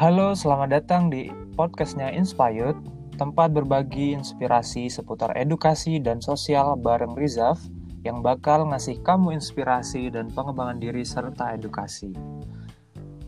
Halo, 0.00 0.32
selamat 0.32 0.80
datang 0.80 1.12
di 1.12 1.28
podcastnya 1.60 2.08
Inspired, 2.16 2.72
tempat 3.20 3.52
berbagi 3.52 4.16
inspirasi 4.16 4.88
seputar 4.88 5.28
edukasi 5.36 6.00
dan 6.00 6.24
sosial 6.24 6.72
bareng 6.80 7.12
Rizaf 7.12 7.60
yang 8.00 8.24
bakal 8.24 8.64
ngasih 8.72 8.96
kamu 9.04 9.36
inspirasi 9.36 10.08
dan 10.08 10.32
pengembangan 10.32 10.80
diri 10.80 11.04
serta 11.04 11.52
edukasi. 11.52 12.16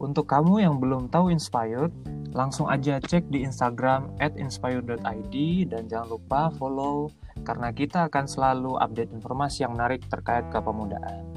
Untuk 0.00 0.24
kamu 0.24 0.64
yang 0.64 0.80
belum 0.80 1.12
tahu 1.12 1.28
Inspired, 1.28 1.92
langsung 2.32 2.72
aja 2.72 2.96
cek 3.04 3.28
di 3.28 3.44
Instagram 3.44 4.08
at 4.24 4.32
inspired.id 4.40 5.36
dan 5.68 5.82
jangan 5.92 6.16
lupa 6.16 6.48
follow 6.56 7.12
karena 7.44 7.68
kita 7.68 8.08
akan 8.08 8.24
selalu 8.24 8.80
update 8.80 9.12
informasi 9.12 9.68
yang 9.68 9.76
menarik 9.76 10.00
terkait 10.08 10.48
kepemudaan. 10.48 11.31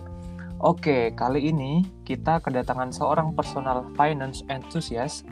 Oke, 0.63 1.11
kali 1.11 1.51
ini 1.51 1.83
kita 2.07 2.39
kedatangan 2.39 2.87
seorang 2.87 3.35
personal 3.35 3.91
finance 3.99 4.39
enthusiast. 4.47 5.27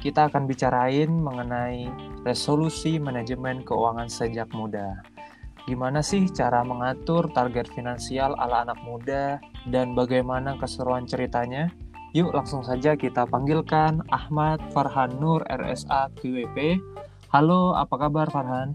Kita 0.00 0.32
akan 0.32 0.48
bicarain 0.48 1.12
mengenai 1.12 1.92
resolusi 2.24 2.96
manajemen 2.96 3.60
keuangan 3.68 4.08
sejak 4.08 4.48
muda. 4.56 5.04
Gimana 5.68 6.00
sih 6.00 6.24
cara 6.32 6.64
mengatur 6.64 7.28
target 7.36 7.68
finansial 7.68 8.32
ala 8.40 8.64
anak 8.64 8.80
muda 8.80 9.44
dan 9.68 9.92
bagaimana 9.92 10.56
keseruan 10.56 11.04
ceritanya? 11.04 11.68
Yuk 12.16 12.32
langsung 12.32 12.64
saja 12.64 12.96
kita 12.96 13.28
panggilkan 13.28 14.00
Ahmad 14.08 14.58
Farhan 14.72 15.20
Nur 15.20 15.44
RSA 15.52 16.16
QWP. 16.16 16.80
Halo, 17.28 17.76
apa 17.76 18.08
kabar 18.08 18.32
Farhan? 18.32 18.72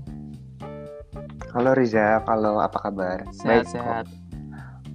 Halo 1.58 1.74
Riza, 1.74 2.22
halo 2.30 2.62
apa 2.62 2.77
kabar? 2.86 3.26
Sehat-sehat. 3.34 4.05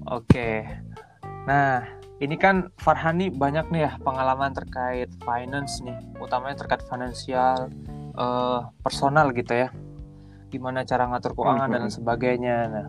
Oke. 0.07 0.67
Nah, 1.43 1.83
ini 2.23 2.39
kan 2.39 2.71
Farhan 2.79 3.19
nih 3.19 3.31
banyak 3.35 3.67
nih 3.75 3.83
ya 3.89 3.93
pengalaman 3.99 4.55
terkait 4.55 5.11
finance 5.27 5.83
nih, 5.83 5.99
utamanya 6.23 6.63
terkait 6.63 6.83
finansial, 6.87 7.67
uh, 8.15 8.69
personal 8.83 9.31
gitu 9.35 9.53
ya 9.55 9.71
gimana 10.53 10.85
cara 10.85 11.09
ngatur 11.09 11.33
keuangan 11.33 11.73
dan 11.73 11.89
Mhm. 11.89 11.95
sebagainya. 11.97 12.57
Nah, 12.69 12.87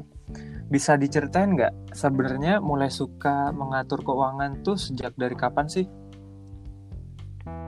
bisa 0.68 1.00
diceritain 1.00 1.56
nggak 1.56 1.96
sebenarnya 1.96 2.59
mulai 2.59 2.92
suka 2.92 3.56
mengatur 3.56 4.04
keuangan 4.04 4.59
tuh 4.68 4.76
sejak 4.76 5.16
dari 5.16 5.31
kapan 5.31 5.72
sih? 5.72 5.88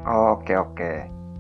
Oh, 0.06 0.36
Oke 0.36 0.54
oke 0.54 0.92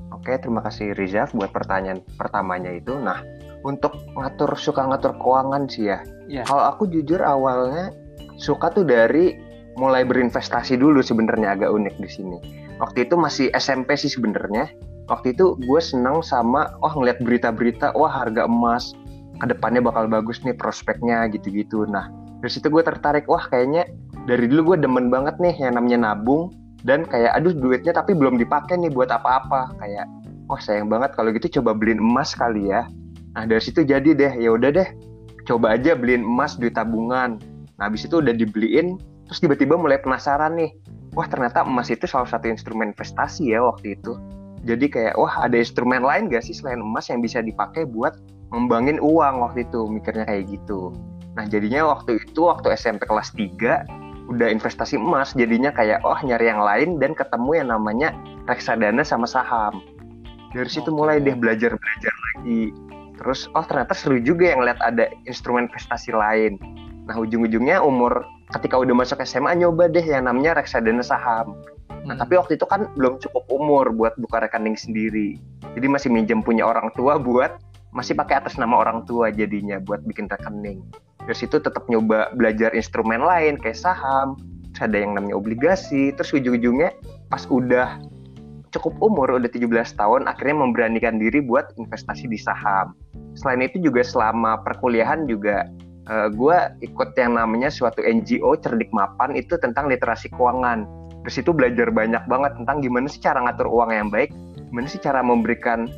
oke 0.09 0.31
terima 0.39 0.63
kasih 0.63 0.95
Riza 0.95 1.27
buat 1.35 1.51
pertanyaan 1.51 1.99
pertamanya 2.15 2.71
itu. 2.71 2.95
Nah 2.95 3.19
untuk 3.61 3.91
ngatur 4.15 4.55
suka 4.55 4.87
ngatur 4.87 5.19
keuangan 5.19 5.67
sih 5.67 5.91
ya. 5.91 5.99
Iya. 6.31 6.43
Kalau 6.47 6.63
aku 6.63 6.87
jujur 6.87 7.19
awalnya 7.21 7.91
suka 8.39 8.71
tuh 8.71 8.85
dari 8.87 9.35
mulai 9.75 10.07
berinvestasi 10.07 10.79
dulu 10.79 11.03
sebenarnya 11.03 11.55
agak 11.59 11.71
unik 11.71 11.95
di 11.99 12.09
sini. 12.09 12.37
Waktu 12.79 13.07
itu 13.07 13.15
masih 13.15 13.47
SMP 13.55 13.95
sih 13.95 14.11
sebenarnya. 14.11 14.71
Waktu 15.07 15.37
itu 15.37 15.55
gue 15.61 15.81
senang 15.83 16.25
sama 16.25 16.71
wah 16.81 16.93
ngeliat 16.97 17.21
berita-berita 17.21 17.93
wah 17.93 18.09
harga 18.09 18.49
emas 18.49 18.95
ke 19.37 19.45
depannya 19.51 19.83
bakal 19.83 20.09
bagus 20.09 20.41
nih 20.41 20.55
prospeknya 20.55 21.29
gitu-gitu. 21.29 21.85
Nah 21.85 22.09
dari 22.41 22.51
situ 22.51 22.67
gue 22.73 22.81
tertarik 22.81 23.29
wah 23.29 23.45
kayaknya 23.47 23.85
dari 24.25 24.49
dulu 24.49 24.73
gue 24.73 24.87
demen 24.87 25.13
banget 25.13 25.37
nih 25.37 25.53
yang 25.61 25.77
namanya 25.77 26.11
nabung 26.11 26.49
dan 26.81 27.05
kayak 27.05 27.37
aduh 27.37 27.53
duitnya 27.53 27.93
tapi 27.93 28.17
belum 28.17 28.41
dipakai 28.41 28.81
nih 28.81 28.89
buat 28.89 29.13
apa-apa 29.13 29.77
kayak 29.77 30.09
wah 30.49 30.61
sayang 30.61 30.89
banget 30.89 31.13
kalau 31.13 31.29
gitu 31.33 31.61
coba 31.61 31.77
beliin 31.77 32.01
emas 32.01 32.33
kali 32.33 32.73
ya. 32.73 32.89
Nah 33.37 33.45
dari 33.45 33.61
situ 33.61 33.85
jadi 33.85 34.15
deh 34.15 34.33
ya 34.41 34.57
udah 34.57 34.73
deh 34.73 34.89
coba 35.45 35.77
aja 35.77 35.93
beliin 35.93 36.25
emas 36.25 36.57
duit 36.57 36.73
tabungan. 36.73 37.37
Nah 37.79 37.91
habis 37.91 38.07
itu 38.07 38.23
udah 38.23 38.31
dibeliin 38.31 38.95
terus 39.27 39.41
tiba-tiba 39.41 39.75
mulai 39.75 39.99
penasaran 39.99 40.55
nih. 40.55 40.71
Wah 41.15 41.27
ternyata 41.27 41.63
emas 41.63 41.87
itu 41.91 42.07
salah 42.07 42.27
satu 42.27 42.47
instrumen 42.51 42.91
investasi 42.91 43.55
ya 43.55 43.63
waktu 43.63 43.95
itu. 43.99 44.15
Jadi 44.65 44.89
kayak 44.89 45.15
wah 45.15 45.45
ada 45.45 45.55
instrumen 45.55 46.01
lain 46.01 46.27
gak 46.27 46.43
sih 46.43 46.55
selain 46.57 46.81
emas 46.81 47.07
yang 47.07 47.21
bisa 47.21 47.39
dipakai 47.39 47.85
buat 47.85 48.17
ngembangin 48.51 48.97
uang 48.99 49.45
waktu 49.45 49.67
itu? 49.67 49.87
Mikirnya 49.87 50.25
kayak 50.25 50.49
gitu. 50.51 50.91
Nah 51.37 51.45
jadinya 51.45 51.91
waktu 51.91 52.19
itu 52.19 52.47
waktu 52.47 52.73
SMP 52.73 53.05
kelas 53.05 53.31
3 53.35 54.31
udah 54.31 54.47
investasi 54.49 54.97
emas. 54.97 55.37
Jadinya 55.37 55.69
kayak 55.69 56.01
oh 56.01 56.17
nyari 56.25 56.49
yang 56.49 56.63
lain 56.63 56.97
dan 56.97 57.13
ketemu 57.13 57.51
yang 57.61 57.69
namanya 57.69 58.09
reksadana 58.49 59.05
sama 59.05 59.29
saham. 59.29 59.83
Dari 60.55 60.71
situ 60.71 60.89
mulai 60.89 61.19
deh 61.21 61.35
belajar 61.35 61.75
belajar 61.75 62.13
lagi. 62.33 62.73
Terus 63.15 63.47
oh 63.55 63.63
ternyata 63.63 63.93
seru 63.95 64.19
juga 64.19 64.51
yang 64.51 64.65
lihat 64.65 64.79
ada 64.83 65.07
instrumen 65.29 65.71
investasi 65.71 66.11
lain 66.11 66.59
nah 67.05 67.15
ujung-ujungnya 67.21 67.81
umur 67.85 68.25
ketika 68.57 68.81
udah 68.81 68.93
masuk 68.97 69.21
SMA 69.21 69.61
nyoba 69.61 69.89
deh 69.89 70.03
yang 70.03 70.25
namanya 70.25 70.57
reksadana 70.57 71.05
saham 71.05 71.53
Nah, 72.05 72.13
Hmm. 72.13 72.21
tapi 72.21 72.37
waktu 72.37 72.53
itu 72.61 72.65
kan 72.69 72.85
belum 72.93 73.17
cukup 73.17 73.49
umur 73.49 73.89
buat 73.89 74.13
buka 74.21 74.45
rekening 74.45 74.77
sendiri. 74.77 75.41
Jadi 75.73 75.87
masih 75.89 76.13
minjem 76.13 76.45
punya 76.45 76.61
orang 76.61 76.93
tua 76.93 77.17
buat 77.17 77.57
masih 77.97 78.13
pakai 78.13 78.45
atas 78.45 78.61
nama 78.61 78.77
orang 78.77 79.07
tua 79.09 79.33
jadinya 79.33 79.81
buat 79.81 80.05
bikin 80.05 80.29
rekening. 80.29 80.85
Dari 81.25 81.33
situ 81.33 81.57
tetap 81.57 81.89
nyoba 81.89 82.29
belajar 82.37 82.69
instrumen 82.77 83.25
lain 83.25 83.57
kayak 83.57 83.81
saham, 83.81 84.37
terus 84.69 84.85
ada 84.85 84.97
yang 85.01 85.17
namanya 85.17 85.33
obligasi, 85.33 86.13
terus 86.13 86.29
ujung-ujungnya 86.37 86.93
pas 87.33 87.41
udah 87.49 87.97
cukup 88.69 88.93
umur 89.01 89.41
udah 89.41 89.49
17 89.49 89.97
tahun 89.97 90.29
akhirnya 90.29 90.61
memberanikan 90.61 91.17
diri 91.17 91.41
buat 91.41 91.73
investasi 91.81 92.29
di 92.29 92.37
saham. 92.37 92.93
Selain 93.33 93.65
itu 93.65 93.81
juga 93.81 94.05
selama 94.05 94.61
perkuliahan 94.61 95.25
juga 95.25 95.65
gue 96.07 96.57
ikut 96.85 97.17
yang 97.17 97.33
namanya 97.33 97.73
suatu 97.73 98.05
NGO 98.05 98.53
Cerdik 98.61 98.93
Mapan 98.93 99.33
itu 99.33 99.57
tentang 99.57 99.89
literasi 99.89 100.29
keuangan 100.29 101.05
dari 101.25 101.41
situ 101.41 101.57
belajar 101.57 101.89
banyak 101.89 102.21
banget 102.29 102.53
tentang 102.53 102.85
gimana 102.85 103.09
sih 103.09 103.17
cara 103.17 103.41
ngatur 103.41 103.65
uang 103.65 103.89
yang 103.89 104.13
baik, 104.13 104.29
gimana 104.69 104.85
sih 104.85 105.01
cara 105.01 105.25
memberikan 105.25 105.89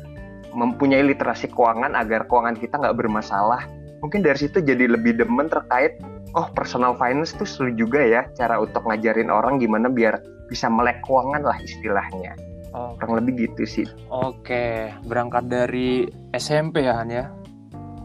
mempunyai 0.56 1.04
literasi 1.04 1.52
keuangan 1.52 1.92
agar 1.92 2.24
keuangan 2.24 2.56
kita 2.56 2.80
nggak 2.80 2.96
bermasalah. 2.96 3.60
Mungkin 4.00 4.24
dari 4.24 4.40
situ 4.40 4.64
jadi 4.64 4.88
lebih 4.88 5.20
demen 5.20 5.52
terkait 5.52 6.00
oh 6.32 6.48
personal 6.56 6.96
finance 6.96 7.36
tuh 7.36 7.44
seru 7.44 7.68
juga 7.76 8.00
ya 8.00 8.24
cara 8.40 8.56
untuk 8.56 8.88
ngajarin 8.88 9.28
orang 9.28 9.60
gimana 9.60 9.92
biar 9.92 10.16
bisa 10.48 10.72
melek 10.72 11.04
keuangan 11.04 11.44
lah 11.44 11.60
istilahnya. 11.60 12.32
Oh, 12.72 12.96
Kurang 12.96 13.20
lebih 13.20 13.52
gitu 13.52 13.68
sih. 13.68 13.86
Oke, 14.08 14.96
berangkat 15.04 15.44
dari 15.44 16.08
SMP 16.32 16.88
ya 16.88 17.04
Han 17.04 17.12
ya. 17.12 17.28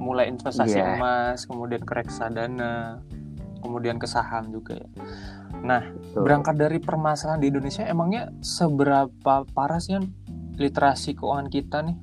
Mulai 0.03 0.27
investasi 0.35 0.75
Iya. 0.75 0.99
emas, 0.99 1.47
kemudian 1.47 1.79
ke 1.87 1.93
reksadana, 1.95 2.99
kemudian 3.63 3.95
ke 3.95 4.03
saham 4.03 4.51
juga 4.51 4.75
ya. 4.75 4.87
Nah, 5.63 5.87
Tuh. 6.11 6.27
berangkat 6.27 6.59
dari 6.59 6.83
permasalahan 6.83 7.39
di 7.39 7.47
Indonesia 7.47 7.87
emangnya 7.87 8.35
seberapa 8.43 9.47
parah 9.55 9.79
sih 9.79 9.95
Han 9.95 10.11
literasi 10.59 11.15
keuangan 11.15 11.47
kita 11.47 11.81
nih? 11.87 11.97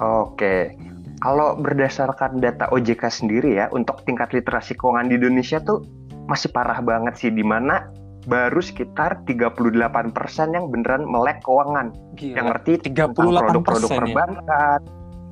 Oke. 0.00 0.74
Kalau 1.16 1.56
berdasarkan 1.56 2.44
data 2.44 2.68
OJK 2.68 3.08
sendiri 3.08 3.56
ya, 3.56 3.72
untuk 3.72 4.04
tingkat 4.04 4.36
literasi 4.36 4.76
keuangan 4.76 5.08
di 5.08 5.16
Indonesia 5.16 5.56
tuh 5.60 5.80
masih 6.28 6.52
parah 6.52 6.80
banget 6.84 7.16
sih, 7.16 7.30
di 7.32 7.40
mana 7.40 7.88
baru 8.26 8.58
sekitar 8.58 9.22
38% 9.24 10.52
yang 10.52 10.68
beneran 10.68 11.06
melek 11.06 11.40
keuangan. 11.46 11.94
Gila. 12.18 12.36
yang 12.36 12.46
ngerti 12.52 12.90
38% 12.90 13.12
tentang 13.14 13.62
produk-produk 13.64 13.90
ya? 13.92 14.76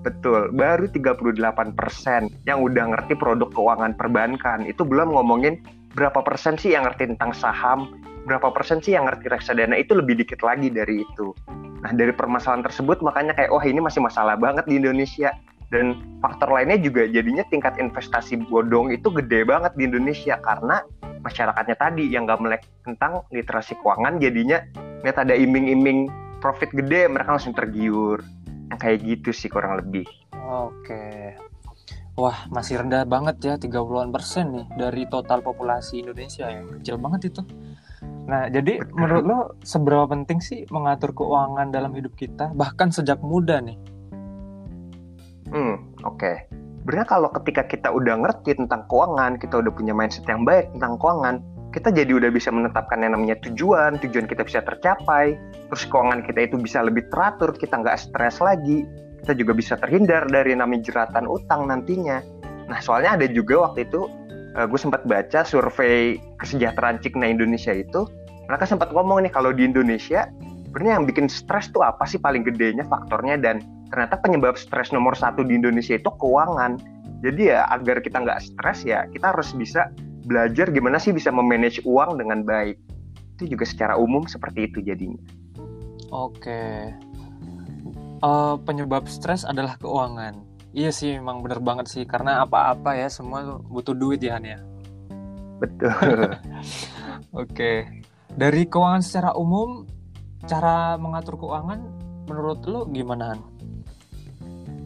Betul, 0.05 0.53
baru 0.53 0.85
38% 0.85 1.65
yang 2.45 2.59
udah 2.61 2.85
ngerti 2.93 3.17
produk 3.17 3.49
keuangan 3.49 3.97
perbankan. 3.97 4.69
Itu 4.69 4.85
belum 4.85 5.17
ngomongin 5.17 5.65
berapa 5.97 6.21
persen 6.21 6.61
sih 6.61 6.77
yang 6.77 6.85
ngerti 6.85 7.17
tentang 7.17 7.33
saham, 7.33 7.89
berapa 8.29 8.53
persen 8.53 8.85
sih 8.85 8.93
yang 8.93 9.09
ngerti 9.09 9.33
reksadana, 9.33 9.81
itu 9.81 9.97
lebih 9.97 10.21
dikit 10.21 10.45
lagi 10.45 10.69
dari 10.69 11.09
itu. 11.09 11.33
Nah, 11.81 11.97
dari 11.97 12.13
permasalahan 12.13 12.69
tersebut 12.69 13.01
makanya 13.01 13.33
kayak, 13.33 13.49
wah 13.49 13.65
ini 13.65 13.81
masih 13.81 14.05
masalah 14.05 14.37
banget 14.37 14.69
di 14.69 14.77
Indonesia. 14.77 15.33
Dan 15.73 15.97
faktor 16.21 16.53
lainnya 16.53 16.77
juga 16.77 17.09
jadinya 17.09 17.43
tingkat 17.49 17.81
investasi 17.81 18.45
bodong 18.47 18.93
itu 18.93 19.09
gede 19.09 19.49
banget 19.49 19.73
di 19.75 19.89
Indonesia 19.89 20.37
karena 20.45 20.85
masyarakatnya 21.25 21.77
tadi 21.81 22.05
yang 22.13 22.29
nggak 22.29 22.39
melek 22.45 22.63
tentang 22.85 23.25
literasi 23.33 23.75
keuangan 23.81 24.21
jadinya 24.21 24.61
lihat 25.03 25.19
ada 25.19 25.33
iming-iming 25.35 26.07
profit 26.39 26.69
gede 26.71 27.09
mereka 27.09 27.41
langsung 27.41 27.57
tergiur 27.57 28.21
kayak 28.79 29.03
gitu 29.05 29.31
sih 29.33 29.51
kurang 29.51 29.81
lebih 29.81 30.07
Oke. 30.45 31.33
Wah, 32.15 32.47
masih 32.53 32.85
rendah 32.85 33.03
banget 33.09 33.41
ya 33.43 33.55
30-an 33.57 34.13
persen 34.13 34.53
nih 34.55 34.67
dari 34.77 35.03
total 35.09 35.41
populasi 35.41 36.05
Indonesia 36.05 36.47
yang 36.47 36.69
kecil 36.79 37.01
banget 37.01 37.33
itu. 37.33 37.43
Nah, 38.29 38.47
jadi 38.53 38.79
Betul. 38.85 38.95
menurut 38.95 39.25
lo 39.25 39.39
seberapa 39.65 40.05
penting 40.07 40.39
sih 40.39 40.63
mengatur 40.69 41.17
keuangan 41.17 41.73
dalam 41.73 41.97
hidup 41.97 42.13
kita 42.15 42.53
bahkan 42.55 42.93
sejak 42.93 43.19
muda 43.25 43.59
nih? 43.65 43.75
hmm 45.55 46.05
oke 46.05 46.33
Sebenarnya 46.85 47.09
kalau 47.09 47.33
ketika 47.33 47.63
kita 47.65 47.89
udah 47.89 48.21
ngerti 48.21 48.61
tentang 48.61 48.85
keuangan 48.93 49.41
kita 49.41 49.57
udah 49.57 49.73
punya 49.73 49.97
mindset 49.97 50.29
yang 50.29 50.45
baik 50.45 50.69
tentang 50.77 51.01
keuangan 51.01 51.41
kita 51.75 51.91
jadi 51.91 52.15
udah 52.15 52.31
bisa 52.31 52.55
menetapkan 52.55 53.03
yang 53.03 53.19
namanya 53.19 53.35
tujuan 53.43 53.99
tujuan 53.99 54.31
kita 54.31 54.47
bisa 54.47 54.63
tercapai 54.63 55.35
terus 55.67 55.83
keuangan 55.91 56.23
kita 56.23 56.47
itu 56.47 56.57
bisa 56.63 56.87
lebih 56.87 57.11
teratur 57.11 57.51
kita 57.51 57.83
nggak 57.83 57.99
stres 57.99 58.39
lagi 58.39 58.87
kita 59.27 59.35
juga 59.41 59.57
bisa 59.57 59.75
terhindar 59.81 60.29
dari 60.29 60.53
namanya 60.53 60.85
jeratan 60.85 61.25
utang 61.25 61.65
nantinya. 61.73 62.21
Nah 62.69 62.77
soalnya 62.85 63.17
ada 63.17 63.25
juga 63.25 63.65
waktu 63.65 63.89
itu 63.89 64.05
gue 64.55 64.77
sempat 64.77 65.03
baca 65.09 65.43
survei 65.43 66.21
kesejahteraan 66.39 67.01
Cigna 67.01 67.33
Indonesia 67.33 67.73
itu 67.73 68.05
mereka 68.47 68.69
sempat 68.69 68.93
ngomong 68.93 69.25
nih 69.25 69.33
kalau 69.33 69.51
di 69.51 69.65
Indonesia 69.65 70.29
sebenarnya 70.69 71.01
yang 71.01 71.07
bikin 71.09 71.27
stres 71.33 71.73
tuh 71.73 71.81
apa 71.81 72.05
sih 72.05 72.21
paling 72.21 72.45
gedenya 72.45 72.85
faktornya? 72.85 73.41
Dan 73.41 73.65
ternyata 73.89 74.21
penyebab 74.21 74.61
stres 74.61 74.93
nomor 74.93 75.17
satu 75.17 75.41
di 75.41 75.57
Indonesia 75.57 75.97
itu 75.97 76.13
keuangan. 76.21 76.77
Jadi 77.25 77.49
ya 77.49 77.65
agar 77.73 78.05
kita 78.05 78.21
nggak 78.21 78.45
stres 78.45 78.85
ya 78.85 79.09
kita 79.09 79.33
harus 79.33 79.57
bisa 79.57 79.89
belajar 80.25 80.73
gimana 80.73 80.97
sih 80.97 81.13
bisa 81.13 81.29
memanage 81.29 81.85
uang 81.85 82.19
dengan 82.19 82.43
baik. 82.43 82.81
Itu 83.37 83.51
juga 83.51 83.65
secara 83.69 83.95
umum 84.01 84.25
seperti 84.25 84.73
itu 84.73 84.79
jadinya. 84.81 85.21
Oke. 86.11 86.93
Uh, 88.25 88.57
penyebab 88.65 89.05
stres 89.11 89.45
adalah 89.45 89.77
keuangan. 89.77 90.41
Iya 90.75 90.91
sih 90.91 91.15
memang 91.21 91.45
bener 91.45 91.61
banget 91.61 91.87
sih. 91.93 92.05
Karena 92.09 92.43
apa-apa 92.43 92.97
ya 92.97 93.07
semua 93.13 93.61
butuh 93.63 93.95
duit 93.95 94.19
ya 94.25 94.41
Han 94.41 94.47
ya? 94.47 94.59
Betul. 95.63 96.35
Oke. 97.43 98.03
Dari 98.35 98.67
keuangan 98.67 99.03
secara 99.05 99.31
umum 99.39 99.87
cara 100.45 100.99
mengatur 100.99 101.39
keuangan 101.39 101.81
menurut 102.27 102.61
lo 102.67 102.89
gimana 102.89 103.35
Han? 103.35 103.41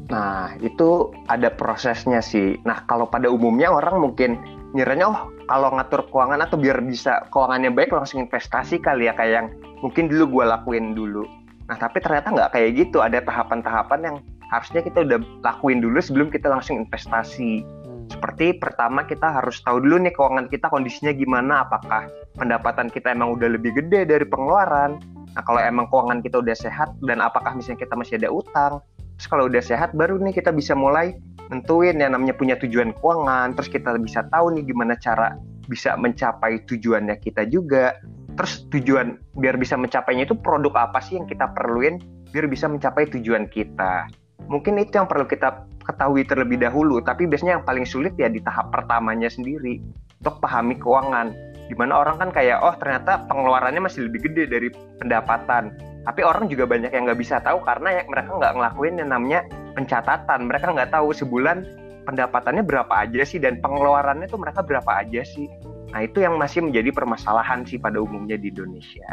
Nah, 0.09 0.57
itu 0.65 1.13
ada 1.29 1.53
prosesnya 1.53 2.25
sih. 2.25 2.57
Nah, 2.65 2.89
kalau 2.89 3.05
pada 3.13 3.29
umumnya 3.29 3.69
orang 3.69 4.01
mungkin 4.01 4.41
nyiranya, 4.77 5.07
oh 5.09 5.21
kalau 5.49 5.73
ngatur 5.77 6.05
keuangan 6.13 6.45
atau 6.45 6.57
biar 6.61 6.85
bisa 6.85 7.25
keuangannya 7.33 7.73
baik 7.73 7.93
langsung 7.93 8.25
investasi 8.25 8.81
kali 8.83 9.09
ya, 9.09 9.17
kayak 9.17 9.33
yang 9.33 9.49
mungkin 9.81 10.09
dulu 10.11 10.41
gue 10.41 10.45
lakuin 10.51 10.93
dulu. 10.93 11.25
Nah, 11.69 11.77
tapi 11.77 12.01
ternyata 12.01 12.33
nggak 12.33 12.51
kayak 12.57 12.71
gitu. 12.77 13.05
Ada 13.05 13.25
tahapan-tahapan 13.25 14.01
yang 14.05 14.17
harusnya 14.49 14.81
kita 14.81 15.05
udah 15.05 15.21
lakuin 15.45 15.85
dulu 15.85 16.01
sebelum 16.01 16.29
kita 16.33 16.49
langsung 16.49 16.81
investasi. 16.81 17.61
Hmm. 17.65 18.09
Seperti 18.09 18.57
pertama 18.57 19.05
kita 19.05 19.29
harus 19.29 19.61
tahu 19.61 19.85
dulu 19.85 20.01
nih 20.01 20.13
keuangan 20.17 20.49
kita 20.49 20.73
kondisinya 20.73 21.13
gimana, 21.13 21.69
apakah 21.69 22.09
pendapatan 22.41 22.89
kita 22.89 23.13
emang 23.13 23.37
udah 23.37 23.53
lebih 23.53 23.77
gede 23.77 24.09
dari 24.09 24.25
pengeluaran, 24.25 24.97
Nah 25.39 25.43
kalau 25.47 25.63
emang 25.63 25.87
keuangan 25.87 26.19
kita 26.19 26.43
udah 26.43 26.57
sehat 26.57 26.99
dan 27.07 27.23
apakah 27.23 27.55
misalnya 27.55 27.87
kita 27.87 27.95
masih 27.95 28.15
ada 28.19 28.31
utang, 28.35 28.73
terus 29.19 29.27
kalau 29.27 29.51
udah 29.51 29.59
sehat 29.59 29.91
baru 29.99 30.15
nih 30.23 30.39
kita 30.39 30.55
bisa 30.55 30.79
mulai 30.79 31.19
nentuin 31.51 31.99
yang 31.99 32.15
namanya 32.15 32.39
punya 32.39 32.55
tujuan 32.61 32.95
keuangan, 32.95 33.59
terus 33.59 33.67
kita 33.67 33.99
bisa 33.99 34.23
tahu 34.31 34.55
nih 34.55 34.63
gimana 34.71 34.95
cara 34.95 35.35
bisa 35.67 35.99
mencapai 35.99 36.63
tujuannya 36.71 37.19
kita 37.19 37.45
juga. 37.51 37.99
Terus 38.39 38.71
tujuan 38.71 39.19
biar 39.35 39.59
bisa 39.59 39.75
mencapainya 39.75 40.23
itu 40.23 40.39
produk 40.39 40.87
apa 40.87 41.03
sih 41.03 41.19
yang 41.19 41.27
kita 41.27 41.51
perluin 41.51 41.99
biar 42.31 42.47
bisa 42.47 42.71
mencapai 42.71 43.11
tujuan 43.11 43.51
kita. 43.51 44.07
Mungkin 44.47 44.79
itu 44.79 44.95
yang 44.95 45.11
perlu 45.11 45.27
kita 45.27 45.67
ketahui 45.83 46.23
terlebih 46.23 46.63
dahulu, 46.63 47.03
tapi 47.03 47.27
biasanya 47.27 47.59
yang 47.59 47.67
paling 47.67 47.83
sulit 47.83 48.15
ya 48.15 48.31
di 48.31 48.39
tahap 48.39 48.71
pertamanya 48.71 49.27
sendiri 49.27 49.83
untuk 50.23 50.39
pahami 50.39 50.79
keuangan 50.79 51.35
di 51.69 51.75
mana 51.77 52.01
orang 52.01 52.17
kan 52.17 52.31
kayak 52.33 52.65
oh 52.65 52.73
ternyata 52.81 53.29
pengeluarannya 53.29 53.85
masih 53.85 54.09
lebih 54.09 54.25
gede 54.31 54.49
dari 54.49 54.69
pendapatan 54.97 55.77
tapi 56.07 56.21
orang 56.23 56.47
juga 56.47 56.65
banyak 56.65 56.95
yang 56.95 57.11
nggak 57.11 57.21
bisa 57.21 57.43
tahu 57.43 57.61
karena 57.67 58.01
ya 58.01 58.03
mereka 58.07 58.31
nggak 58.37 58.55
ngelakuin 58.55 58.95
yang 59.03 59.11
namanya 59.11 59.41
pencatatan. 59.75 60.47
Mereka 60.47 60.67
nggak 60.73 60.91
tahu 60.95 61.11
sebulan 61.13 61.67
pendapatannya 62.09 62.65
berapa 62.65 62.95
aja 63.05 63.23
sih 63.27 63.37
dan 63.37 63.61
pengeluarannya 63.61 64.31
tuh 64.31 64.41
mereka 64.41 64.65
berapa 64.65 64.89
aja 65.05 65.21
sih. 65.27 65.45
Nah 65.93 66.05
itu 66.05 66.25
yang 66.25 66.41
masih 66.41 66.65
menjadi 66.65 66.93
permasalahan 66.93 67.65
sih 67.69 67.77
pada 67.77 68.01
umumnya 68.01 68.41
di 68.41 68.53
Indonesia. 68.53 69.09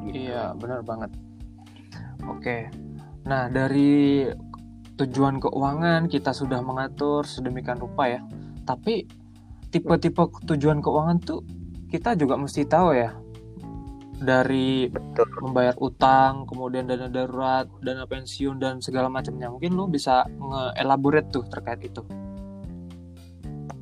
Gitu. 0.00 0.26
iya 0.26 0.56
benar 0.56 0.80
banget. 0.80 1.12
Oke. 2.24 2.72
Nah 3.28 3.52
dari 3.52 4.24
tujuan 4.96 5.40
keuangan 5.40 6.08
kita 6.08 6.32
sudah 6.32 6.64
mengatur 6.64 7.28
sedemikian 7.28 7.76
rupa 7.76 8.08
ya. 8.08 8.20
Tapi 8.64 9.04
tipe-tipe 9.68 10.24
tujuan 10.48 10.80
keuangan 10.80 11.18
tuh 11.20 11.44
kita 11.92 12.16
juga 12.16 12.38
mesti 12.40 12.64
tahu 12.64 12.96
ya 12.96 13.12
dari 14.20 14.86
Betul. 14.92 15.26
membayar 15.40 15.74
utang, 15.80 16.44
kemudian 16.44 16.86
dana 16.86 17.08
darurat, 17.08 17.66
dana 17.80 18.04
pensiun 18.04 18.60
dan 18.60 18.84
segala 18.84 19.08
macamnya. 19.08 19.48
Mungkin 19.48 19.72
lo 19.72 19.88
bisa 19.88 20.28
nge-elaborate 20.28 21.32
tuh 21.32 21.44
terkait 21.48 21.80
itu. 21.82 22.04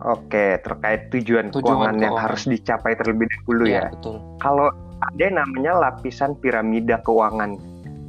Oke, 0.07 0.63
terkait 0.63 1.11
tujuan, 1.11 1.51
tujuan 1.51 1.59
keuangan, 1.59 1.99
keuangan 1.99 2.07
yang 2.07 2.15
harus 2.15 2.47
dicapai 2.47 2.95
terlebih 2.95 3.27
dahulu 3.35 3.67
ya. 3.67 3.83
ya. 3.83 3.85
Betul. 3.91 4.23
Kalau 4.39 4.71
ada 5.03 5.27
namanya 5.31 5.73
lapisan 5.75 6.39
piramida 6.39 7.03
keuangan. 7.03 7.59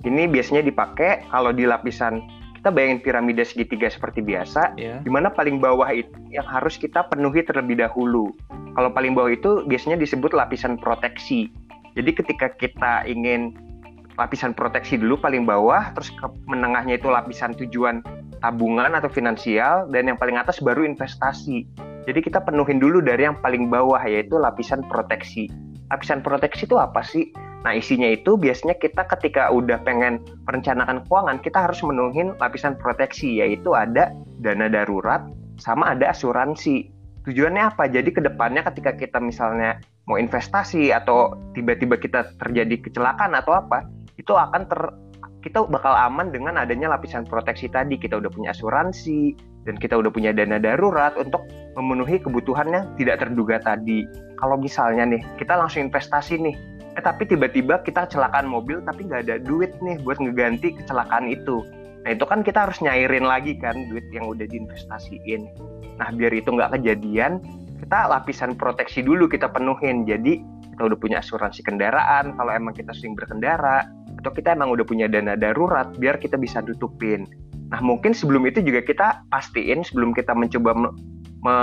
Ini 0.06 0.30
biasanya 0.32 0.64
dipakai 0.64 1.28
kalau 1.28 1.52
di 1.52 1.66
lapisan 1.66 2.22
kita 2.60 2.76
bayangin 2.76 3.00
piramida 3.00 3.48
segitiga 3.48 3.88
seperti 3.88 4.20
biasa, 4.20 4.76
yeah. 4.76 5.00
di 5.00 5.08
mana 5.08 5.32
paling 5.32 5.64
bawah 5.64 5.88
itu 5.96 6.12
yang 6.28 6.44
harus 6.44 6.76
kita 6.76 7.08
penuhi 7.08 7.40
terlebih 7.40 7.80
dahulu. 7.80 8.36
Kalau 8.76 8.92
paling 8.92 9.16
bawah 9.16 9.32
itu 9.32 9.64
biasanya 9.64 9.96
disebut 9.96 10.36
lapisan 10.36 10.76
proteksi. 10.76 11.48
Jadi 11.98 12.12
ketika 12.14 12.48
kita 12.54 13.06
ingin 13.10 13.56
lapisan 14.20 14.52
proteksi 14.52 15.00
dulu 15.00 15.16
paling 15.16 15.48
bawah, 15.48 15.96
terus 15.96 16.12
ke 16.12 16.28
menengahnya 16.46 17.00
itu 17.00 17.08
lapisan 17.08 17.56
tujuan 17.56 18.04
tabungan 18.44 18.92
atau 18.92 19.08
finansial, 19.08 19.88
dan 19.90 20.12
yang 20.12 20.20
paling 20.20 20.36
atas 20.36 20.60
baru 20.60 20.84
investasi. 20.84 21.64
Jadi 22.04 22.20
kita 22.20 22.44
penuhin 22.44 22.84
dulu 22.84 23.00
dari 23.00 23.28
yang 23.28 23.38
paling 23.40 23.72
bawah 23.72 24.00
yaitu 24.04 24.36
lapisan 24.36 24.84
proteksi. 24.88 25.48
Lapisan 25.88 26.20
proteksi 26.20 26.68
itu 26.68 26.76
apa 26.76 27.02
sih? 27.02 27.32
Nah, 27.60 27.76
isinya 27.76 28.08
itu 28.08 28.40
biasanya 28.40 28.80
kita 28.80 29.04
ketika 29.04 29.52
udah 29.52 29.84
pengen 29.84 30.24
merencanakan 30.48 31.04
keuangan, 31.04 31.38
kita 31.44 31.68
harus 31.68 31.84
menuhin 31.84 32.32
lapisan 32.40 32.80
proteksi, 32.80 33.44
yaitu 33.44 33.76
ada 33.76 34.16
dana 34.40 34.72
darurat 34.72 35.28
sama 35.60 35.92
ada 35.92 36.16
asuransi. 36.16 36.88
Tujuannya 37.28 37.76
apa? 37.76 37.92
Jadi 37.92 38.16
ke 38.16 38.24
depannya 38.24 38.64
ketika 38.64 38.96
kita 38.96 39.20
misalnya 39.20 39.84
mau 40.10 40.18
investasi 40.18 40.90
atau 40.90 41.38
tiba-tiba 41.54 42.02
kita 42.02 42.34
terjadi 42.42 42.82
kecelakaan 42.82 43.38
atau 43.38 43.54
apa, 43.54 43.86
itu 44.18 44.34
akan 44.34 44.66
ter 44.66 44.82
kita 45.40 45.64
bakal 45.70 45.96
aman 45.96 46.34
dengan 46.34 46.60
adanya 46.60 46.92
lapisan 46.92 47.24
proteksi 47.24 47.72
tadi. 47.72 47.96
Kita 47.96 48.18
udah 48.18 48.28
punya 48.28 48.52
asuransi 48.52 49.38
dan 49.64 49.78
kita 49.78 49.96
udah 49.96 50.12
punya 50.12 50.34
dana 50.34 50.58
darurat 50.58 51.16
untuk 51.16 51.46
memenuhi 51.78 52.20
kebutuhannya 52.20 52.98
tidak 53.00 53.24
terduga 53.24 53.62
tadi. 53.62 54.04
Kalau 54.36 54.60
misalnya 54.60 55.08
nih, 55.16 55.22
kita 55.40 55.56
langsung 55.56 55.88
investasi 55.88 56.42
nih, 56.42 56.56
eh 57.00 57.04
tapi 57.04 57.24
tiba-tiba 57.24 57.80
kita 57.88 58.12
kecelakaan 58.12 58.50
mobil 58.50 58.84
tapi 58.84 59.08
nggak 59.08 59.30
ada 59.30 59.40
duit 59.40 59.72
nih 59.80 59.96
buat 60.04 60.20
ngeganti 60.20 60.76
kecelakaan 60.84 61.32
itu 61.32 61.64
nah 62.04 62.12
itu 62.12 62.28
kan 62.28 62.44
kita 62.44 62.68
harus 62.68 62.80
nyairin 62.84 63.24
lagi 63.24 63.56
kan 63.56 63.76
duit 63.88 64.04
yang 64.12 64.28
udah 64.28 64.44
diinvestasiin 64.44 65.48
nah 65.96 66.12
biar 66.12 66.36
itu 66.36 66.52
nggak 66.52 66.76
kejadian 66.76 67.40
kita 67.80 68.12
lapisan 68.12 68.54
proteksi 68.60 69.02
dulu 69.02 69.32
kita 69.32 69.48
penuhin. 69.50 70.04
Jadi 70.04 70.44
kita 70.76 70.82
udah 70.86 70.98
punya 71.00 71.18
asuransi 71.24 71.64
kendaraan 71.64 72.36
kalau 72.36 72.52
emang 72.52 72.76
kita 72.76 72.92
sering 72.92 73.16
berkendara 73.16 73.88
atau 74.20 74.32
kita 74.36 74.52
emang 74.56 74.76
udah 74.76 74.84
punya 74.84 75.08
dana 75.08 75.40
darurat 75.40 75.96
biar 75.96 76.20
kita 76.20 76.36
bisa 76.36 76.60
tutupin. 76.60 77.24
Nah 77.72 77.80
mungkin 77.80 78.12
sebelum 78.12 78.44
itu 78.46 78.60
juga 78.60 78.84
kita 78.84 79.08
pastiin 79.32 79.88
sebelum 79.88 80.12
kita 80.12 80.36
mencoba 80.36 80.76
me, 80.76 80.90
me, 81.44 81.58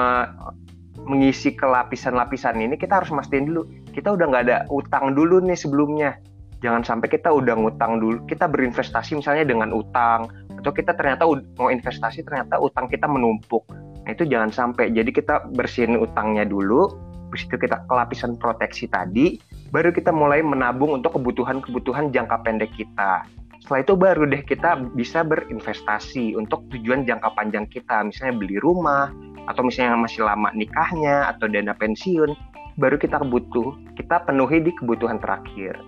mengisi 1.05 1.53
ke 1.53 1.69
lapisan-lapisan 1.69 2.57
ini 2.59 2.75
kita 2.81 3.05
harus 3.05 3.13
mastiin 3.13 3.53
dulu. 3.53 3.69
Kita 3.93 4.17
udah 4.17 4.27
nggak 4.29 4.45
ada 4.49 4.59
utang 4.73 5.13
dulu 5.13 5.45
nih 5.45 5.57
sebelumnya. 5.57 6.17
Jangan 6.65 6.83
sampai 6.83 7.13
kita 7.13 7.29
udah 7.29 7.53
ngutang 7.53 8.01
dulu 8.01 8.25
kita 8.25 8.49
berinvestasi 8.49 9.21
misalnya 9.21 9.45
dengan 9.45 9.77
utang 9.77 10.33
atau 10.57 10.73
kita 10.73 10.97
ternyata 10.97 11.29
mau 11.61 11.69
investasi 11.69 12.25
ternyata 12.25 12.57
utang 12.57 12.89
kita 12.89 13.05
menumpuk 13.05 13.69
nah 14.07 14.15
itu 14.15 14.23
jangan 14.23 14.55
sampai. 14.55 14.95
Jadi 14.95 15.11
kita 15.11 15.51
bersihin 15.59 15.99
utangnya 15.99 16.47
dulu 16.47 16.95
habis 17.27 17.43
itu 17.43 17.59
kita 17.59 17.83
ke 17.83 17.93
lapisan 17.93 18.39
proteksi 18.39 18.87
tadi 18.87 19.43
baru 19.75 19.91
kita 19.91 20.15
mulai 20.15 20.47
menabung 20.47 20.95
untuk 20.95 21.19
kebutuhan-kebutuhan 21.19 22.15
jangka 22.15 22.47
pendek 22.47 22.71
kita. 22.79 23.27
Setelah 23.67 23.83
itu 23.83 23.95
baru 23.99 24.23
deh 24.31 24.47
kita 24.47 24.79
bisa 24.95 25.27
berinvestasi 25.27 26.39
untuk 26.39 26.63
tujuan 26.71 27.03
jangka 27.03 27.35
panjang 27.35 27.67
kita. 27.67 28.07
Misalnya 28.07 28.39
beli 28.39 28.63
rumah 28.63 29.11
atau 29.51 29.67
misalnya 29.67 29.99
masih 29.99 30.23
lama 30.23 30.55
nikahnya 30.55 31.35
atau 31.35 31.51
dana 31.51 31.75
pensiun 31.75 32.35
baru 32.77 33.01
kita 33.01 33.23
butuh 33.25 33.73
kita 33.97 34.27
penuhi 34.29 34.61
di 34.61 34.75
kebutuhan 34.77 35.17
terakhir 35.23 35.81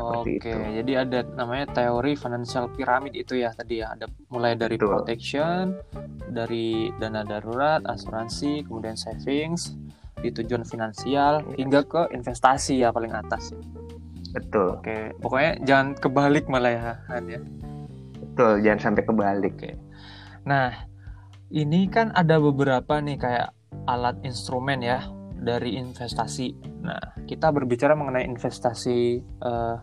Oke, 0.00 0.38
itu. 0.38 0.48
jadi 0.50 0.92
ada 1.04 1.20
namanya 1.34 1.66
teori 1.74 2.14
financial 2.14 2.70
pyramid 2.72 3.14
itu 3.18 3.38
ya 3.38 3.50
tadi 3.52 3.82
ya. 3.82 3.94
Ada 3.94 4.06
mulai 4.30 4.54
dari 4.54 4.78
Betul. 4.78 5.02
protection, 5.02 5.76
dari 6.30 6.92
dana 6.96 7.26
darurat, 7.26 7.82
asuransi, 7.84 8.64
kemudian 8.64 8.94
savings, 8.94 9.74
di 10.18 10.30
tujuan 10.34 10.66
finansial 10.66 11.42
yes. 11.46 11.56
hingga 11.58 11.80
ke 11.86 12.02
investasi 12.14 12.82
ya 12.82 12.90
paling 12.90 13.14
atas. 13.14 13.54
Betul. 14.34 14.78
Oke, 14.78 15.14
pokoknya 15.22 15.52
jangan 15.64 15.88
kebalik 15.96 16.44
malah 16.46 16.72
ya, 16.72 16.92
Han 17.08 17.24
ya. 17.26 17.40
Betul, 18.18 18.62
jangan 18.62 18.80
sampai 18.92 19.02
kebalik. 19.06 19.54
Oke. 19.56 19.72
Nah, 20.44 20.70
ini 21.48 21.88
kan 21.88 22.12
ada 22.12 22.36
beberapa 22.36 23.00
nih 23.00 23.16
kayak 23.16 23.48
alat 23.88 24.20
instrumen 24.20 24.84
ya 24.84 25.00
dari 25.42 25.78
investasi. 25.78 26.54
Nah, 26.82 27.00
kita 27.26 27.54
berbicara 27.54 27.94
mengenai 27.94 28.26
investasi 28.26 29.22
uh, 29.42 29.78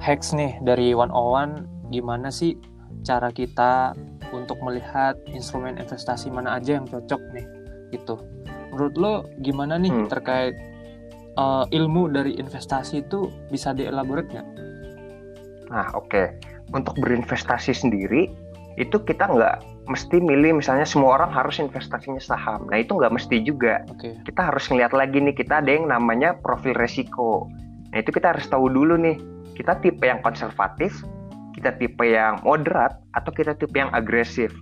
hacks 0.00 0.32
nih 0.36 0.60
dari 0.64 0.92
One 0.92 1.12
One 1.12 1.54
gimana 1.90 2.30
sih 2.30 2.56
cara 3.02 3.32
kita 3.32 3.96
untuk 4.30 4.60
melihat 4.62 5.18
instrumen 5.32 5.80
investasi 5.80 6.30
mana 6.30 6.60
aja 6.60 6.78
yang 6.78 6.86
cocok 6.86 7.20
nih 7.34 7.46
gitu. 7.90 8.20
Menurut 8.70 8.94
lo 8.96 9.14
gimana 9.42 9.80
nih 9.80 9.90
hmm. 9.90 10.06
terkait 10.06 10.54
uh, 11.34 11.66
ilmu 11.70 12.10
dari 12.12 12.38
investasi 12.38 13.02
itu 13.02 13.28
bisa 13.50 13.74
dielaborate 13.74 14.30
nggak? 14.30 14.48
Nah, 15.70 15.86
oke. 15.94 16.06
Okay. 16.10 16.26
Untuk 16.70 16.94
berinvestasi 17.02 17.74
sendiri, 17.74 18.30
itu 18.78 18.96
kita 19.02 19.26
nggak 19.26 19.58
mesti 19.90 20.22
milih 20.22 20.62
misalnya 20.62 20.86
semua 20.86 21.18
orang 21.18 21.34
harus 21.34 21.58
investasinya 21.58 22.22
saham. 22.22 22.70
Nah, 22.70 22.78
itu 22.78 22.94
nggak 22.94 23.10
mesti 23.10 23.42
juga. 23.42 23.82
Okay. 23.98 24.14
Kita 24.22 24.54
harus 24.54 24.70
ngeliat 24.70 24.94
lagi 24.94 25.18
nih, 25.18 25.34
kita 25.34 25.58
ada 25.58 25.66
yang 25.66 25.90
namanya 25.90 26.38
profil 26.38 26.78
resiko. 26.78 27.50
Nah, 27.90 27.98
itu 27.98 28.14
kita 28.14 28.30
harus 28.30 28.46
tahu 28.46 28.70
dulu 28.70 28.94
nih, 28.94 29.18
kita 29.58 29.82
tipe 29.82 30.06
yang 30.06 30.22
konservatif, 30.22 31.02
kita 31.58 31.74
tipe 31.74 32.06
yang 32.06 32.38
moderat, 32.46 33.02
atau 33.18 33.34
kita 33.34 33.58
tipe 33.58 33.74
yang 33.74 33.90
agresif. 33.90 34.54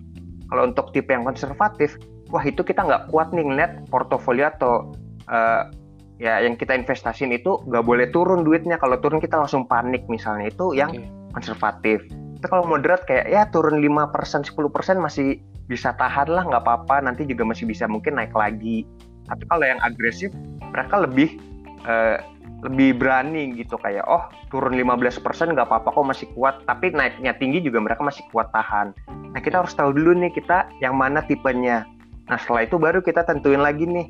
Kalau 0.49 0.65
untuk 0.65 0.89
tipe 0.97 1.13
yang 1.13 1.21
konservatif, 1.21 1.93
wah 2.33 2.41
itu 2.41 2.65
kita 2.65 2.81
nggak 2.81 3.13
kuat 3.13 3.29
nih 3.29 3.45
ngeliat 3.45 3.85
portofolio 3.93 4.49
atau 4.49 4.89
uh, 5.29 5.69
ya 6.17 6.41
yang 6.41 6.57
kita 6.57 6.73
investasiin 6.73 7.29
itu 7.29 7.61
nggak 7.69 7.85
boleh 7.85 8.09
turun 8.09 8.41
duitnya. 8.41 8.81
Kalau 8.81 8.97
turun 8.97 9.21
kita 9.21 9.37
langsung 9.37 9.69
panik 9.69 10.09
misalnya 10.09 10.49
itu 10.49 10.73
yang 10.73 10.89
okay. 10.89 11.05
konservatif. 11.37 12.01
Tapi 12.39 12.55
kalau 12.55 12.63
moderat 12.63 13.03
kayak 13.03 13.27
ya 13.27 13.43
turun 13.51 13.83
5%, 13.83 14.47
10% 14.47 14.55
masih 14.95 15.43
bisa 15.67 15.91
tahan 15.99 16.31
lah 16.31 16.47
nggak 16.47 16.63
apa-apa. 16.63 17.03
Nanti 17.03 17.27
juga 17.27 17.43
masih 17.43 17.67
bisa 17.67 17.83
mungkin 17.83 18.15
naik 18.15 18.31
lagi. 18.31 18.87
Tapi 19.27 19.43
kalau 19.51 19.67
yang 19.67 19.75
agresif 19.83 20.31
mereka 20.71 21.03
lebih 21.03 21.35
uh, 21.83 22.23
lebih 22.63 22.95
berani 22.95 23.59
gitu. 23.59 23.75
Kayak 23.75 24.07
oh 24.07 24.23
turun 24.55 24.79
15% 24.79 25.19
nggak 25.51 25.67
apa-apa 25.67 25.91
kok 25.91 26.07
masih 26.07 26.31
kuat. 26.31 26.63
Tapi 26.63 26.95
naiknya 26.95 27.35
tinggi 27.35 27.59
juga 27.59 27.83
mereka 27.83 28.07
masih 28.07 28.23
kuat 28.31 28.47
tahan. 28.55 28.95
Nah 29.35 29.39
kita 29.43 29.59
harus 29.59 29.75
tahu 29.75 29.91
dulu 29.91 30.15
nih 30.15 30.31
kita 30.31 30.71
yang 30.79 30.95
mana 30.95 31.19
tipenya. 31.27 31.83
Nah 32.31 32.39
setelah 32.39 32.63
itu 32.63 32.79
baru 32.79 33.03
kita 33.03 33.27
tentuin 33.27 33.59
lagi 33.59 33.83
nih. 33.83 34.07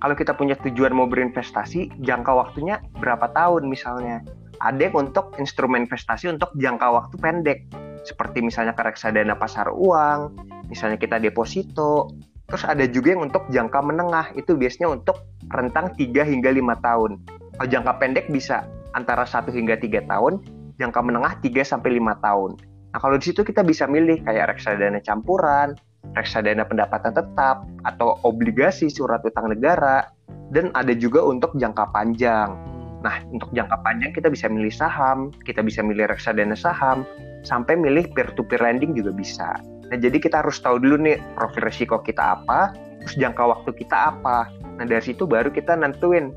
Kalau 0.00 0.16
kita 0.16 0.32
punya 0.32 0.56
tujuan 0.64 0.96
mau 0.96 1.08
berinvestasi 1.08 2.00
jangka 2.04 2.32
waktunya 2.32 2.80
berapa 3.00 3.32
tahun 3.36 3.68
misalnya 3.68 4.24
ada 4.60 4.80
yang 4.80 4.96
untuk 4.96 5.34
instrumen 5.36 5.84
investasi 5.84 6.32
untuk 6.32 6.52
jangka 6.56 6.86
waktu 6.92 7.14
pendek 7.20 7.58
seperti 8.06 8.40
misalnya 8.40 8.72
ke 8.72 8.82
reksadana 8.86 9.34
pasar 9.34 9.68
uang 9.72 10.34
misalnya 10.70 10.96
kita 10.96 11.18
deposito 11.18 12.12
terus 12.46 12.62
ada 12.62 12.86
juga 12.86 13.18
yang 13.18 13.26
untuk 13.26 13.44
jangka 13.50 13.80
menengah 13.82 14.30
itu 14.38 14.54
biasanya 14.54 14.94
untuk 14.94 15.18
rentang 15.50 15.92
3 15.98 16.22
hingga 16.22 16.50
5 16.54 16.86
tahun 16.86 17.10
kalau 17.56 17.72
jangka 17.72 17.92
pendek 17.96 18.28
bisa 18.28 18.68
antara 18.92 19.24
1 19.24 19.48
hingga 19.48 19.80
3 19.80 20.04
tahun, 20.04 20.44
jangka 20.76 21.00
menengah 21.00 21.40
3 21.40 21.64
sampai 21.64 21.96
5 21.96 22.20
tahun. 22.20 22.50
Nah, 22.92 22.98
kalau 23.00 23.16
di 23.16 23.24
situ 23.32 23.40
kita 23.44 23.64
bisa 23.64 23.88
milih 23.88 24.20
kayak 24.24 24.56
reksadana 24.56 25.00
campuran, 25.00 25.72
reksadana 26.12 26.68
pendapatan 26.68 27.16
tetap, 27.16 27.64
atau 27.84 28.20
obligasi 28.28 28.92
surat 28.92 29.24
utang 29.24 29.48
negara, 29.48 30.04
dan 30.52 30.68
ada 30.76 30.92
juga 30.92 31.24
untuk 31.24 31.56
jangka 31.56 31.96
panjang. 31.96 32.75
Nah, 33.04 33.20
untuk 33.28 33.52
jangka 33.52 33.76
panjang 33.84 34.12
kita 34.16 34.32
bisa 34.32 34.46
milih 34.48 34.72
saham, 34.72 35.34
kita 35.44 35.60
bisa 35.60 35.84
milih 35.84 36.08
reksadana 36.08 36.56
saham, 36.56 37.04
sampai 37.44 37.76
milih 37.76 38.08
peer-to-peer 38.16 38.62
lending 38.62 38.96
juga 38.96 39.12
bisa. 39.12 39.60
Nah, 39.92 39.98
jadi 40.00 40.16
kita 40.16 40.42
harus 40.42 40.58
tahu 40.58 40.82
dulu 40.82 40.98
nih 41.04 41.20
profil 41.36 41.68
risiko 41.68 42.00
kita 42.02 42.40
apa, 42.40 42.74
terus 43.04 43.14
jangka 43.20 43.44
waktu 43.46 43.70
kita 43.76 44.16
apa. 44.16 44.50
Nah, 44.80 44.84
dari 44.88 45.04
situ 45.04 45.28
baru 45.28 45.52
kita 45.52 45.78
nentuin 45.78 46.34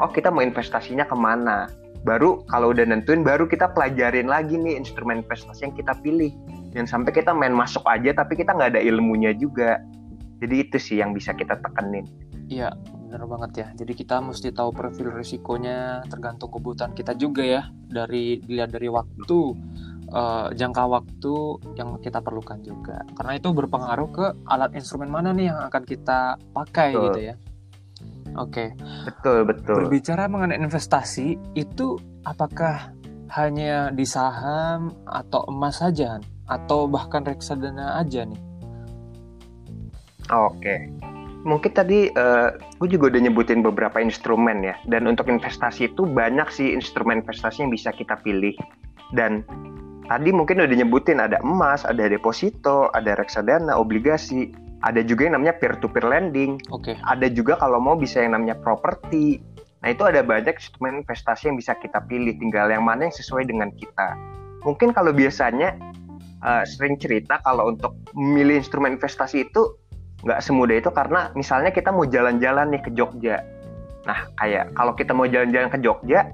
oh 0.00 0.10
kita 0.12 0.28
mau 0.28 0.44
investasinya 0.44 1.04
ke 1.08 1.16
mana 1.16 1.68
baru 2.04 2.44
kalau 2.52 2.70
udah 2.70 2.86
nentuin 2.86 3.26
baru 3.26 3.48
kita 3.48 3.72
pelajarin 3.74 4.30
lagi 4.30 4.54
nih 4.54 4.78
instrumen 4.78 5.24
investasi 5.26 5.66
yang 5.66 5.74
kita 5.74 5.92
pilih 6.04 6.30
jangan 6.76 7.02
sampai 7.02 7.12
kita 7.16 7.32
main 7.34 7.56
masuk 7.56 7.82
aja 7.88 8.14
tapi 8.14 8.38
kita 8.38 8.54
nggak 8.54 8.76
ada 8.76 8.82
ilmunya 8.82 9.34
juga 9.34 9.80
jadi 10.38 10.68
itu 10.68 10.76
sih 10.78 10.96
yang 11.00 11.16
bisa 11.16 11.32
kita 11.34 11.58
tekenin 11.58 12.06
iya 12.46 12.70
benar 13.06 13.22
banget 13.30 13.50
ya 13.54 13.68
jadi 13.78 13.92
kita 13.94 14.16
mesti 14.18 14.50
tahu 14.50 14.74
profil 14.74 15.14
risikonya 15.14 16.02
tergantung 16.10 16.50
kebutuhan 16.50 16.90
kita 16.92 17.14
juga 17.14 17.46
ya 17.46 17.62
dari 17.86 18.42
dilihat 18.42 18.74
dari 18.74 18.90
waktu 18.90 19.38
uh, 20.10 20.50
jangka 20.50 20.84
waktu 20.90 21.34
yang 21.78 22.02
kita 22.02 22.18
perlukan 22.18 22.58
juga 22.66 23.06
karena 23.14 23.38
itu 23.38 23.48
berpengaruh 23.54 24.08
ke 24.10 24.26
alat 24.50 24.74
instrumen 24.74 25.06
mana 25.06 25.30
nih 25.30 25.54
yang 25.54 25.58
akan 25.70 25.82
kita 25.86 26.34
pakai 26.50 26.90
Betul. 26.92 27.04
gitu 27.08 27.22
ya 27.32 27.36
Oke. 28.36 28.68
Okay. 28.76 29.08
Betul, 29.08 29.48
betul. 29.48 29.76
Berbicara 29.80 30.28
mengenai 30.28 30.60
investasi, 30.60 31.40
itu 31.56 31.96
apakah 32.20 32.92
hanya 33.32 33.88
di 33.90 34.04
saham 34.04 34.92
atau 35.08 35.48
emas 35.48 35.80
saja 35.80 36.20
atau 36.44 36.84
bahkan 36.84 37.24
reksadana 37.24 37.96
aja 37.96 38.28
nih? 38.28 38.40
Oke. 40.28 40.60
Okay. 40.60 41.15
Mungkin 41.46 41.70
tadi 41.70 42.10
uh, 42.10 42.58
gue 42.82 42.88
juga 42.90 43.14
udah 43.14 43.20
nyebutin 43.22 43.62
beberapa 43.62 44.02
instrumen 44.02 44.66
ya. 44.66 44.74
Dan 44.90 45.06
untuk 45.06 45.30
investasi 45.30 45.94
itu 45.94 46.02
banyak 46.02 46.50
sih 46.50 46.74
instrumen 46.74 47.22
investasi 47.22 47.62
yang 47.62 47.70
bisa 47.70 47.94
kita 47.94 48.18
pilih. 48.26 48.58
Dan 49.14 49.46
tadi 50.10 50.34
mungkin 50.34 50.58
udah 50.58 50.74
nyebutin 50.74 51.22
ada 51.22 51.38
emas, 51.46 51.86
ada 51.86 52.10
deposito, 52.10 52.90
ada 52.90 53.14
reksadana, 53.14 53.78
obligasi 53.78 54.50
ada 54.84 55.00
juga 55.00 55.26
yang 55.26 55.40
namanya 55.40 55.56
peer 55.56 55.74
to 55.80 55.88
peer 55.88 56.04
lending. 56.04 56.60
Oke. 56.68 56.92
Okay. 56.92 56.96
Ada 57.08 57.32
juga 57.32 57.56
kalau 57.56 57.80
mau 57.80 57.96
bisa 57.96 58.20
yang 58.20 58.36
namanya 58.36 58.58
properti. 58.60 59.40
Nah, 59.80 59.94
itu 59.94 60.02
ada 60.02 60.20
banyak 60.20 60.56
instrumen 60.56 61.06
investasi 61.06 61.48
yang 61.52 61.56
bisa 61.56 61.78
kita 61.78 62.02
pilih, 62.04 62.34
tinggal 62.36 62.68
yang 62.68 62.82
mana 62.84 63.08
yang 63.08 63.14
sesuai 63.14 63.46
dengan 63.46 63.70
kita. 63.72 64.18
Mungkin 64.66 64.90
kalau 64.90 65.14
biasanya 65.14 65.78
uh, 66.42 66.66
sering 66.66 66.98
cerita 66.98 67.38
kalau 67.46 67.70
untuk 67.70 67.94
memilih 68.12 68.58
instrumen 68.58 68.98
investasi 68.98 69.46
itu 69.46 69.78
nggak 70.26 70.42
semudah 70.42 70.76
itu 70.82 70.90
karena 70.90 71.30
misalnya 71.38 71.70
kita 71.70 71.94
mau 71.94 72.02
jalan-jalan 72.02 72.74
nih 72.74 72.82
ke 72.82 72.90
Jogja. 72.98 73.46
Nah, 74.06 74.26
kayak 74.38 74.74
kalau 74.74 74.92
kita 74.98 75.14
mau 75.14 75.26
jalan-jalan 75.30 75.70
ke 75.70 75.78
Jogja, 75.78 76.30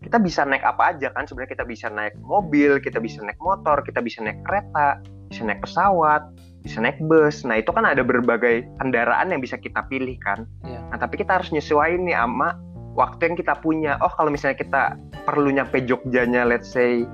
kita 0.00 0.16
bisa 0.20 0.44
naik 0.48 0.64
apa 0.64 0.96
aja 0.96 1.12
kan? 1.12 1.28
Sebenarnya 1.28 1.52
kita 1.52 1.64
bisa 1.68 1.86
naik 1.92 2.16
mobil, 2.24 2.80
kita 2.80 3.00
bisa 3.00 3.20
naik 3.20 3.36
motor, 3.40 3.84
kita 3.84 4.00
bisa 4.00 4.24
naik 4.24 4.40
kereta, 4.44 5.00
bisa 5.28 5.44
naik 5.44 5.60
pesawat, 5.64 6.24
bisa 6.64 6.80
naik 6.80 6.96
bus. 7.04 7.44
Nah 7.44 7.60
itu 7.60 7.68
kan 7.72 7.84
ada 7.84 8.00
berbagai 8.00 8.64
kendaraan 8.80 9.32
yang 9.32 9.44
bisa 9.44 9.60
kita 9.60 9.84
pilih 9.92 10.16
kan. 10.24 10.48
Yeah. 10.64 10.80
Nah 10.88 10.96
tapi 10.96 11.20
kita 11.20 11.40
harus 11.40 11.52
nyesuaiin 11.52 12.08
nih 12.08 12.16
sama 12.16 12.56
waktu 12.96 13.32
yang 13.32 13.36
kita 13.36 13.60
punya. 13.60 14.00
Oh 14.00 14.12
kalau 14.12 14.32
misalnya 14.32 14.56
kita 14.56 14.82
perlu 15.28 15.52
nyampe 15.52 15.84
Jogjanya, 15.84 16.48
let's 16.48 16.72
say, 16.72 17.04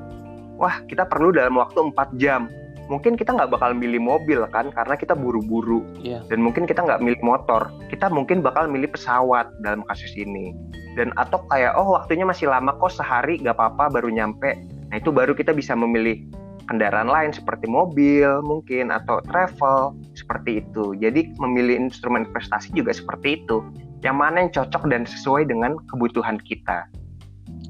wah 0.58 0.78
kita 0.86 1.06
perlu 1.06 1.34
dalam 1.34 1.58
waktu 1.58 1.90
4 1.90 2.22
jam. 2.22 2.46
Mungkin 2.90 3.14
kita 3.14 3.30
nggak 3.38 3.54
bakal 3.54 3.70
milih 3.70 4.02
mobil 4.02 4.42
kan, 4.50 4.74
karena 4.74 4.98
kita 4.98 5.14
buru-buru. 5.14 5.86
Yeah. 6.02 6.26
Dan 6.26 6.42
mungkin 6.42 6.66
kita 6.66 6.82
nggak 6.82 6.98
milih 6.98 7.22
motor. 7.22 7.70
Kita 7.86 8.10
mungkin 8.10 8.42
bakal 8.42 8.66
milih 8.66 8.90
pesawat 8.90 9.46
dalam 9.62 9.86
kasus 9.86 10.10
ini. 10.18 10.50
Dan 10.98 11.14
atau 11.14 11.46
kayak, 11.46 11.78
oh 11.78 11.94
waktunya 11.94 12.26
masih 12.26 12.50
lama 12.50 12.74
kok 12.74 12.90
sehari 12.90 13.38
nggak 13.38 13.54
apa-apa 13.54 13.94
baru 13.94 14.10
nyampe. 14.10 14.58
Nah 14.90 14.98
itu 14.98 15.14
baru 15.14 15.38
kita 15.38 15.54
bisa 15.54 15.78
memilih 15.78 16.18
kendaraan 16.66 17.06
lain 17.10 17.30
seperti 17.30 17.70
mobil 17.70 18.42
mungkin 18.42 18.90
atau 18.90 19.22
travel 19.26 19.94
seperti 20.18 20.66
itu. 20.66 20.98
Jadi 20.98 21.30
memilih 21.38 21.78
instrumen 21.86 22.26
investasi 22.26 22.74
juga 22.74 22.90
seperti 22.90 23.42
itu. 23.42 23.62
Yang 24.02 24.16
mana 24.18 24.36
yang 24.42 24.50
cocok 24.50 24.82
dan 24.90 25.06
sesuai 25.06 25.46
dengan 25.46 25.78
kebutuhan 25.94 26.42
kita. 26.42 26.90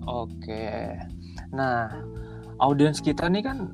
Oke. 0.08 0.96
Nah, 1.52 1.92
audiens 2.56 3.04
kita 3.04 3.28
nih 3.28 3.44
kan 3.44 3.68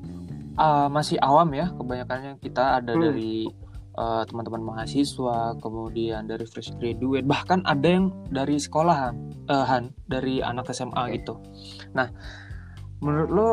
uh, 0.57 0.89
masih 0.91 1.21
awam 1.21 1.53
ya. 1.53 1.71
Kebanyakannya 1.73 2.41
kita 2.41 2.81
ada 2.81 2.93
hmm. 2.93 3.01
dari 3.01 3.33
uh, 3.97 4.23
teman-teman 4.25 4.61
mahasiswa, 4.73 5.55
kemudian 5.61 6.25
dari 6.29 6.45
fresh 6.45 6.73
graduate, 6.77 7.25
bahkan 7.25 7.63
ada 7.65 7.87
yang 7.87 8.13
dari 8.29 8.57
sekolahan, 8.59 9.15
uh, 9.49 9.65
Han, 9.65 9.93
dari 10.05 10.41
anak 10.41 10.69
SMA 10.73 10.93
okay. 10.93 11.21
gitu. 11.21 11.39
Nah, 11.93 12.09
menurut 13.01 13.29
lo 13.29 13.49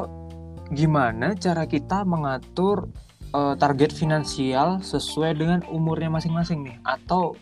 gimana 0.73 1.37
cara 1.37 1.69
kita 1.69 2.09
mengatur 2.09 2.89
uh, 3.37 3.55
target 3.61 3.93
finansial 3.93 4.81
sesuai 4.81 5.37
dengan 5.37 5.61
umurnya 5.69 6.09
masing-masing 6.09 6.65
nih 6.65 6.77
atau 6.89 7.37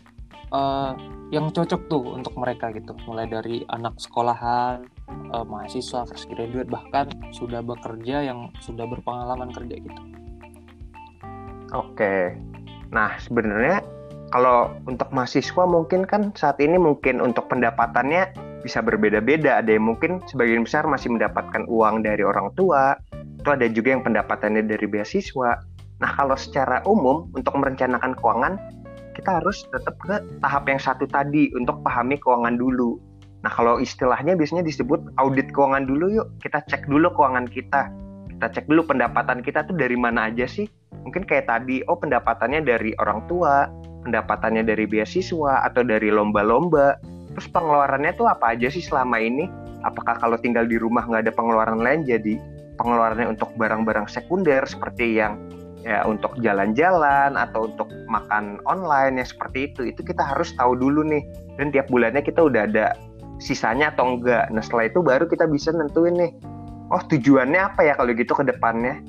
uh, 0.50 0.99
yang 1.31 1.49
cocok 1.54 1.87
tuh 1.87 2.02
untuk 2.12 2.35
mereka 2.37 2.75
gitu 2.75 2.92
mulai 3.07 3.31
dari 3.31 3.64
anak 3.71 3.97
sekolahan 3.97 4.85
uh, 5.33 5.47
mahasiswa 5.47 6.07
fresh 6.09 6.26
graduate 6.31 6.69
bahkan 6.69 7.09
sudah 7.35 7.61
bekerja 7.64 8.26
yang 8.26 8.50
sudah 8.62 8.85
berpengalaman 8.88 9.50
kerja 9.52 9.76
gitu 9.78 10.02
oke 11.73 12.37
nah 12.92 13.16
sebenarnya 13.21 13.81
kalau 14.33 14.73
untuk 14.88 15.12
mahasiswa 15.12 15.64
mungkin 15.69 16.09
kan 16.09 16.33
saat 16.33 16.57
ini 16.57 16.81
mungkin 16.81 17.21
untuk 17.21 17.52
pendapatannya 17.52 18.33
bisa 18.64 18.81
berbeda-beda. 18.81 19.61
Ada 19.61 19.76
yang 19.76 19.92
mungkin 19.92 20.25
sebagian 20.25 20.64
besar 20.64 20.88
masih 20.88 21.12
mendapatkan 21.12 21.69
uang 21.69 22.07
dari 22.07 22.25
orang 22.25 22.49
tua, 22.57 22.97
itu 23.12 23.49
ada 23.50 23.66
juga 23.69 23.92
yang 23.92 24.07
pendapatannya 24.07 24.64
dari 24.64 24.87
beasiswa. 24.88 25.61
Nah, 26.00 26.11
kalau 26.16 26.38
secara 26.38 26.81
umum 26.88 27.28
untuk 27.37 27.52
merencanakan 27.59 28.16
keuangan, 28.16 28.54
kita 29.12 29.42
harus 29.42 29.69
tetap 29.69 29.99
ke 30.00 30.16
tahap 30.40 30.64
yang 30.64 30.81
satu 30.81 31.04
tadi 31.04 31.52
untuk 31.52 31.85
pahami 31.85 32.16
keuangan 32.16 32.57
dulu. 32.57 32.97
Nah, 33.42 33.50
kalau 33.50 33.82
istilahnya 33.82 34.38
biasanya 34.38 34.62
disebut 34.62 35.18
audit 35.18 35.50
keuangan 35.50 35.82
dulu 35.87 36.22
yuk. 36.22 36.28
Kita 36.38 36.62
cek 36.62 36.87
dulu 36.87 37.11
keuangan 37.11 37.50
kita. 37.50 37.90
Kita 38.30 38.46
cek 38.54 38.70
dulu 38.70 38.87
pendapatan 38.87 39.42
kita 39.42 39.66
tuh 39.66 39.75
dari 39.75 39.99
mana 39.99 40.30
aja 40.30 40.46
sih. 40.46 40.70
Mungkin 41.02 41.26
kayak 41.26 41.50
tadi, 41.50 41.82
oh 41.90 41.99
pendapatannya 41.99 42.62
dari 42.62 42.94
orang 43.02 43.26
tua, 43.26 43.66
pendapatannya 44.06 44.62
dari 44.62 44.87
beasiswa 44.87 45.66
atau 45.66 45.82
dari 45.82 46.14
lomba-lomba. 46.14 47.02
Terus 47.34 47.50
pengeluarannya 47.50 48.14
tuh 48.14 48.30
apa 48.30 48.54
aja 48.54 48.70
sih 48.70 48.82
selama 48.82 49.18
ini? 49.18 49.50
Apakah 49.82 50.22
kalau 50.22 50.38
tinggal 50.38 50.62
di 50.70 50.78
rumah 50.78 51.02
nggak 51.02 51.26
ada 51.26 51.34
pengeluaran 51.34 51.82
lain 51.82 52.06
jadi 52.06 52.38
pengeluarannya 52.78 53.34
untuk 53.34 53.50
barang-barang 53.58 54.06
sekunder 54.06 54.62
seperti 54.62 55.18
yang 55.18 55.34
ya 55.82 56.06
untuk 56.06 56.38
jalan-jalan 56.38 57.34
atau 57.34 57.66
untuk 57.66 57.90
makan 58.06 58.62
online 58.70 59.18
ya 59.18 59.26
seperti 59.26 59.75
itu 59.75 59.90
itu 59.90 60.00
kita 60.06 60.22
harus 60.22 60.54
tahu 60.54 60.78
dulu 60.78 61.02
nih 61.02 61.26
dan 61.58 61.75
tiap 61.75 61.90
bulannya 61.90 62.22
kita 62.22 62.38
udah 62.38 62.70
ada 62.70 62.94
sisanya 63.42 63.90
atau 63.90 64.14
enggak. 64.14 64.46
Nah 64.54 64.62
setelah 64.62 64.87
itu 64.87 65.02
baru 65.02 65.26
kita 65.26 65.50
bisa 65.50 65.75
nentuin 65.75 66.14
nih 66.14 66.30
oh 66.94 67.02
tujuannya 67.02 67.58
apa 67.58 67.82
ya 67.82 67.99
kalau 67.99 68.14
gitu 68.14 68.32
ke 68.38 68.46
depannya? 68.46 69.02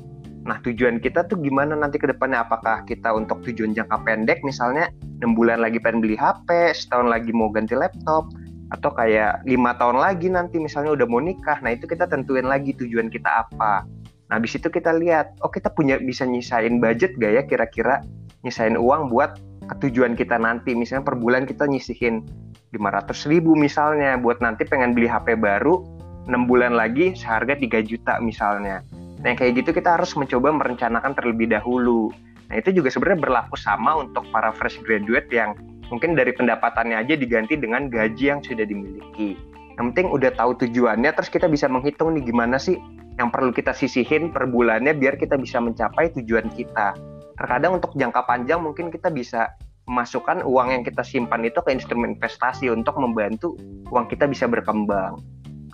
Nah 0.44 0.58
tujuan 0.66 0.98
kita 0.98 1.30
tuh 1.30 1.38
gimana 1.38 1.78
nanti 1.78 2.02
ke 2.02 2.10
depannya? 2.10 2.42
Apakah 2.42 2.82
kita 2.90 3.14
untuk 3.14 3.46
tujuan 3.46 3.78
jangka 3.78 4.02
pendek 4.02 4.42
misalnya 4.42 4.90
6 5.22 5.38
bulan 5.38 5.62
lagi 5.62 5.78
pengen 5.78 6.02
beli 6.02 6.18
HP 6.18 6.74
setahun 6.74 7.14
lagi 7.14 7.30
mau 7.30 7.54
ganti 7.54 7.78
laptop 7.78 8.34
atau 8.74 8.90
kayak 8.90 9.46
lima 9.46 9.78
tahun 9.78 10.02
lagi 10.02 10.34
nanti 10.34 10.58
misalnya 10.58 10.98
udah 10.98 11.06
mau 11.06 11.22
nikah 11.22 11.62
nah 11.62 11.78
itu 11.78 11.86
kita 11.86 12.10
tentuin 12.10 12.50
lagi 12.50 12.74
tujuan 12.74 13.14
kita 13.14 13.46
apa. 13.46 13.86
Nah, 14.34 14.42
habis 14.42 14.58
itu 14.58 14.66
kita 14.66 14.90
lihat, 14.98 15.38
oh 15.46 15.52
kita 15.54 15.70
punya 15.70 16.02
bisa 16.02 16.26
nyisain 16.26 16.82
budget 16.82 17.14
gak 17.22 17.38
ya 17.38 17.42
kira-kira? 17.46 18.02
Nyisain 18.42 18.74
uang 18.74 19.14
buat 19.14 19.38
ketujuan 19.70 20.18
kita 20.18 20.42
nanti. 20.42 20.74
Misalnya 20.74 21.06
per 21.06 21.22
bulan 21.22 21.46
kita 21.46 21.70
nyisihin 21.70 22.26
500 22.74 23.30
ribu 23.30 23.54
misalnya 23.54 24.18
buat 24.18 24.42
nanti 24.42 24.66
pengen 24.66 24.98
beli 24.98 25.06
HP 25.06 25.38
baru 25.38 25.86
6 26.26 26.50
bulan 26.50 26.74
lagi 26.74 27.14
seharga 27.14 27.54
3 27.54 27.86
juta 27.86 28.18
misalnya. 28.20 28.82
Nah, 29.24 29.38
kayak 29.38 29.64
gitu 29.64 29.72
kita 29.72 29.96
harus 29.96 30.12
mencoba 30.20 30.52
merencanakan 30.52 31.16
terlebih 31.16 31.48
dahulu. 31.48 32.12
Nah, 32.52 32.60
itu 32.60 32.76
juga 32.76 32.92
sebenarnya 32.92 33.24
berlaku 33.24 33.56
sama 33.56 34.04
untuk 34.04 34.28
para 34.36 34.52
fresh 34.52 34.84
graduate 34.84 35.32
yang 35.32 35.56
mungkin 35.88 36.18
dari 36.18 36.36
pendapatannya 36.36 37.00
aja 37.00 37.16
diganti 37.16 37.56
dengan 37.56 37.88
gaji 37.88 38.36
yang 38.36 38.42
sudah 38.44 38.68
dimiliki. 38.68 39.40
Yang 39.80 39.86
penting 39.96 40.08
udah 40.12 40.32
tahu 40.36 40.52
tujuannya, 40.60 41.12
terus 41.16 41.32
kita 41.32 41.48
bisa 41.48 41.72
menghitung 41.72 42.14
nih 42.14 42.24
gimana 42.30 42.60
sih 42.60 42.78
yang 43.18 43.30
perlu 43.30 43.54
kita 43.54 43.74
sisihin 43.74 44.34
per 44.34 44.50
bulannya 44.50 44.94
biar 44.98 45.18
kita 45.18 45.38
bisa 45.38 45.62
mencapai 45.62 46.14
tujuan 46.20 46.50
kita. 46.54 46.98
Terkadang 47.38 47.82
untuk 47.82 47.94
jangka 47.98 48.26
panjang 48.26 48.62
mungkin 48.62 48.94
kita 48.94 49.10
bisa 49.10 49.50
memasukkan 49.88 50.48
uang 50.48 50.68
yang 50.72 50.84
kita 50.88 51.04
simpan 51.04 51.44
itu 51.44 51.60
ke 51.60 51.76
instrumen 51.76 52.16
investasi 52.16 52.72
untuk 52.72 52.96
membantu 52.96 53.60
uang 53.92 54.08
kita 54.08 54.28
bisa 54.32 54.48
berkembang. 54.48 55.20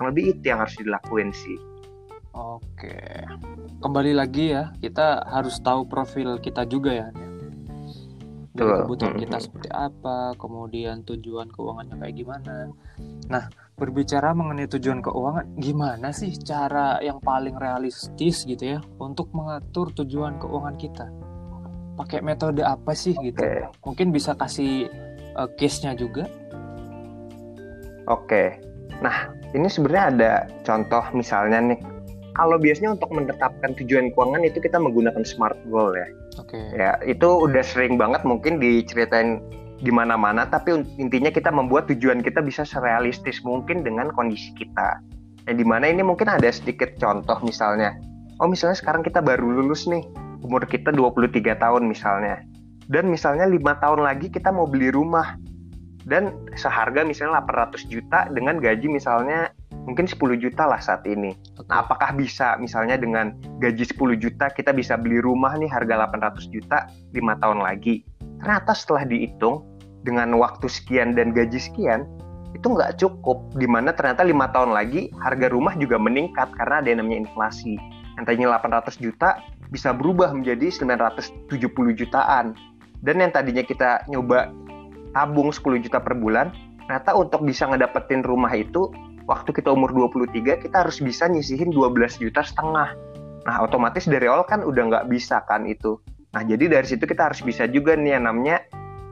Lebih 0.02 0.38
itu 0.38 0.50
yang 0.50 0.66
harus 0.66 0.76
dilakuin 0.80 1.30
sih. 1.36 1.58
Oke, 2.34 3.26
kembali 3.84 4.16
lagi 4.16 4.56
ya, 4.56 4.72
kita 4.80 5.28
harus 5.28 5.60
tahu 5.60 5.90
profil 5.90 6.40
kita 6.40 6.64
juga 6.64 6.94
ya. 6.94 7.08
Dari 8.54 8.86
kebutuhan 8.86 9.16
kita 9.18 9.38
seperti 9.40 9.70
apa, 9.72 10.36
kemudian 10.36 11.06
tujuan 11.08 11.48
keuangannya 11.52 11.96
kayak 12.00 12.16
gimana. 12.16 12.56
Nah, 13.32 13.48
berbicara 13.80 14.36
mengenai 14.36 14.68
tujuan 14.68 15.00
keuangan, 15.00 15.46
gimana 15.58 16.12
sih 16.12 16.36
cara 16.44 17.00
yang 17.00 17.24
paling 17.24 17.56
realistis 17.56 18.44
gitu 18.44 18.78
ya 18.78 18.80
untuk 19.00 19.32
mengatur 19.32 19.96
tujuan 19.96 20.38
keuangan 20.44 20.76
kita? 20.76 21.08
Pakai 22.00 22.24
metode 22.24 22.64
apa 22.64 22.96
sih 22.96 23.12
gitu? 23.20 23.44
Okay. 23.44 23.68
Mungkin 23.84 24.16
bisa 24.16 24.32
kasih 24.40 24.88
uh, 25.36 25.52
case-nya 25.60 26.00
juga. 26.00 26.32
Oke. 28.08 28.24
Okay. 28.24 28.48
Nah, 29.04 29.36
ini 29.52 29.68
sebenarnya 29.68 30.06
ada 30.16 30.32
contoh 30.64 31.04
misalnya 31.12 31.60
nih. 31.76 31.80
Kalau 32.40 32.56
biasanya 32.56 32.96
untuk 32.96 33.12
menetapkan 33.12 33.76
tujuan 33.84 34.16
keuangan 34.16 34.48
itu 34.48 34.64
kita 34.64 34.80
menggunakan 34.80 35.28
smart 35.28 35.60
goal 35.68 35.92
ya. 35.92 36.08
Oke. 36.40 36.56
Okay. 36.56 36.66
Ya, 36.80 36.96
itu 37.04 37.28
udah 37.28 37.60
sering 37.68 38.00
banget 38.00 38.24
mungkin 38.24 38.64
diceritain 38.64 39.44
di 39.80 39.92
mana-mana 39.96 40.44
tapi 40.44 40.84
intinya 41.00 41.32
kita 41.32 41.52
membuat 41.52 41.88
tujuan 41.88 42.20
kita 42.20 42.44
bisa 42.44 42.68
serealistis 42.68 43.44
mungkin 43.44 43.84
dengan 43.84 44.12
kondisi 44.16 44.56
kita. 44.56 45.04
Yang 45.48 45.56
di 45.64 45.66
mana 45.68 45.92
ini 45.92 46.04
mungkin 46.04 46.32
ada 46.32 46.48
sedikit 46.48 46.96
contoh 46.96 47.40
misalnya. 47.44 47.96
Oh 48.40 48.48
misalnya 48.48 48.80
sekarang 48.80 49.04
kita 49.04 49.20
baru 49.20 49.44
lulus 49.44 49.84
nih, 49.84 50.04
umur 50.44 50.64
kita 50.66 50.92
23 50.94 51.60
tahun 51.60 51.88
misalnya. 51.88 52.44
Dan 52.90 53.12
misalnya 53.14 53.46
lima 53.46 53.78
tahun 53.78 54.02
lagi 54.02 54.34
kita 54.34 54.50
mau 54.50 54.66
beli 54.66 54.90
rumah. 54.90 55.38
Dan 56.10 56.34
seharga 56.58 57.06
misalnya 57.06 57.44
800 57.46 57.86
juta 57.86 58.26
dengan 58.34 58.58
gaji 58.58 58.90
misalnya 58.90 59.54
mungkin 59.86 60.10
10 60.10 60.18
juta 60.42 60.66
lah 60.66 60.82
saat 60.82 61.06
ini. 61.06 61.38
Nah, 61.70 61.86
apakah 61.86 62.18
bisa 62.18 62.58
misalnya 62.58 62.98
dengan 62.98 63.38
gaji 63.62 63.86
10 63.94 64.18
juta 64.18 64.50
kita 64.50 64.74
bisa 64.74 64.98
beli 64.98 65.22
rumah 65.22 65.54
nih 65.60 65.70
harga 65.70 66.10
800 66.10 66.50
juta 66.50 66.90
lima 67.14 67.38
tahun 67.38 67.62
lagi? 67.62 68.02
Ternyata 68.42 68.74
setelah 68.74 69.06
dihitung 69.06 69.66
dengan 70.02 70.34
waktu 70.40 70.66
sekian 70.66 71.14
dan 71.14 71.36
gaji 71.36 71.60
sekian 71.60 72.08
itu 72.58 72.66
nggak 72.66 72.98
cukup 72.98 73.54
di 73.62 73.70
mana 73.70 73.94
ternyata 73.94 74.26
lima 74.26 74.50
tahun 74.50 74.74
lagi 74.74 75.14
harga 75.22 75.54
rumah 75.54 75.78
juga 75.78 76.02
meningkat 76.02 76.50
karena 76.58 76.82
ada 76.82 76.88
yang 76.90 77.00
namanya 77.06 77.30
inflasi 77.30 77.78
yang 78.18 78.26
tadinya 78.26 78.58
800 78.58 78.98
juta 78.98 79.38
bisa 79.70 79.94
berubah 79.94 80.34
menjadi 80.34 80.74
970 80.74 81.50
jutaan. 81.94 82.58
Dan 83.00 83.24
yang 83.24 83.32
tadinya 83.32 83.64
kita 83.64 84.04
nyoba 84.12 84.52
tabung 85.16 85.50
10 85.50 85.86
juta 85.86 86.04
per 86.04 86.18
bulan 86.18 86.52
ternyata 86.86 87.14
untuk 87.14 87.46
bisa 87.46 87.70
ngedapetin 87.70 88.26
rumah 88.26 88.50
itu 88.54 88.90
waktu 89.30 89.54
kita 89.54 89.70
umur 89.70 89.94
23 89.94 90.66
kita 90.66 90.76
harus 90.82 90.98
bisa 90.98 91.30
nyisihin 91.30 91.70
12 91.70 92.18
juta 92.18 92.42
setengah. 92.42 92.98
Nah 93.46 93.56
otomatis 93.62 94.10
dari 94.10 94.26
awal 94.26 94.44
kan 94.50 94.66
udah 94.66 94.90
nggak 94.90 95.06
bisa 95.08 95.46
kan 95.46 95.70
itu. 95.70 96.02
Nah 96.34 96.42
jadi 96.42 96.66
dari 96.66 96.86
situ 96.90 97.06
kita 97.06 97.30
harus 97.30 97.46
bisa 97.46 97.70
juga 97.70 97.94
nih 97.94 98.18
yang 98.18 98.26
namanya 98.26 98.66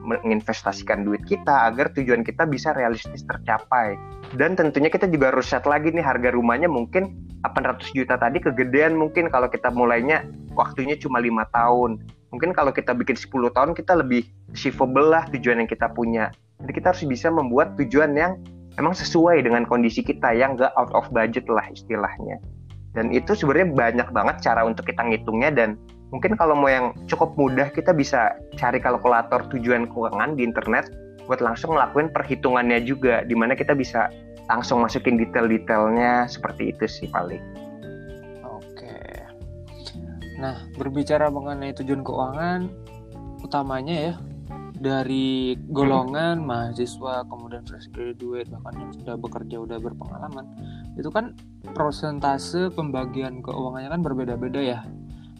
menginvestasikan 0.07 1.03
duit 1.03 1.21
kita 1.27 1.67
agar 1.67 1.91
tujuan 1.91 2.23
kita 2.23 2.47
bisa 2.47 2.71
realistis 2.71 3.27
tercapai. 3.27 3.99
Dan 4.33 4.55
tentunya 4.55 4.87
kita 4.87 5.11
juga 5.11 5.35
harus 5.35 5.51
set 5.51 5.67
lagi 5.67 5.91
nih 5.91 6.01
harga 6.01 6.31
rumahnya 6.31 6.71
mungkin 6.71 7.27
800 7.43 7.91
juta 7.91 8.15
tadi 8.15 8.39
kegedean 8.39 8.95
mungkin 8.95 9.27
kalau 9.27 9.51
kita 9.51 9.67
mulainya 9.69 10.23
waktunya 10.55 10.95
cuma 10.95 11.19
lima 11.19 11.43
tahun. 11.51 11.99
Mungkin 12.31 12.55
kalau 12.55 12.71
kita 12.71 12.95
bikin 12.95 13.19
10 13.19 13.51
tahun 13.51 13.71
kita 13.75 13.99
lebih 13.99 14.27
achievable 14.51 15.11
lah 15.11 15.27
tujuan 15.31 15.63
yang 15.63 15.69
kita 15.69 15.91
punya. 15.91 16.31
Jadi 16.63 16.71
kita 16.71 16.95
harus 16.95 17.03
bisa 17.05 17.27
membuat 17.29 17.75
tujuan 17.77 18.15
yang 18.15 18.39
emang 18.79 18.95
sesuai 18.95 19.43
dengan 19.43 19.67
kondisi 19.67 20.01
kita 20.01 20.33
yang 20.33 20.55
gak 20.57 20.73
out 20.79 20.89
of 20.95 21.05
budget 21.11 21.45
lah 21.51 21.63
istilahnya. 21.69 22.39
Dan 22.97 23.13
itu 23.13 23.37
sebenarnya 23.37 23.69
banyak 23.77 24.07
banget 24.09 24.35
cara 24.41 24.65
untuk 24.65 24.89
kita 24.89 25.05
ngitungnya 25.05 25.53
dan 25.53 25.77
mungkin 26.11 26.39
kalau 26.39 26.55
mau 26.55 26.71
yang 26.71 26.95
cukup 27.09 27.35
mudah 27.35 27.67
kita 27.71 27.91
bisa 27.91 28.35
cari 28.55 28.79
kalkulator 28.79 29.43
tujuan 29.51 29.91
keuangan 29.91 30.39
di 30.39 30.47
internet 30.47 30.87
buat 31.27 31.43
langsung 31.43 31.75
ngelakuin 31.75 32.09
perhitungannya 32.15 32.79
juga 32.87 33.27
di 33.27 33.35
mana 33.35 33.51
kita 33.53 33.75
bisa 33.75 34.07
langsung 34.47 34.79
masukin 34.79 35.19
detail-detailnya 35.19 36.31
seperti 36.31 36.71
itu 36.71 36.87
sih 36.87 37.07
paling. 37.11 37.43
Oke. 38.47 38.95
Nah 40.39 40.63
berbicara 40.79 41.27
mengenai 41.27 41.75
tujuan 41.75 41.99
keuangan 42.07 42.71
utamanya 43.43 43.95
ya 43.95 44.13
dari 44.77 45.57
golongan 45.73 46.39
hmm. 46.41 46.47
mahasiswa 46.47 47.25
kemudian 47.25 47.65
fresh 47.65 47.89
graduate 47.89 48.47
bahkan 48.53 48.87
yang 48.87 48.93
sudah 48.93 49.15
bekerja 49.17 49.57
udah 49.57 49.77
berpengalaman 49.81 50.45
itu 50.95 51.09
kan 51.09 51.33
prosentase 51.73 52.69
pembagian 52.71 53.41
keuangannya 53.41 53.89
kan 53.89 54.01
berbeda-beda 54.05 54.61
ya 54.61 54.79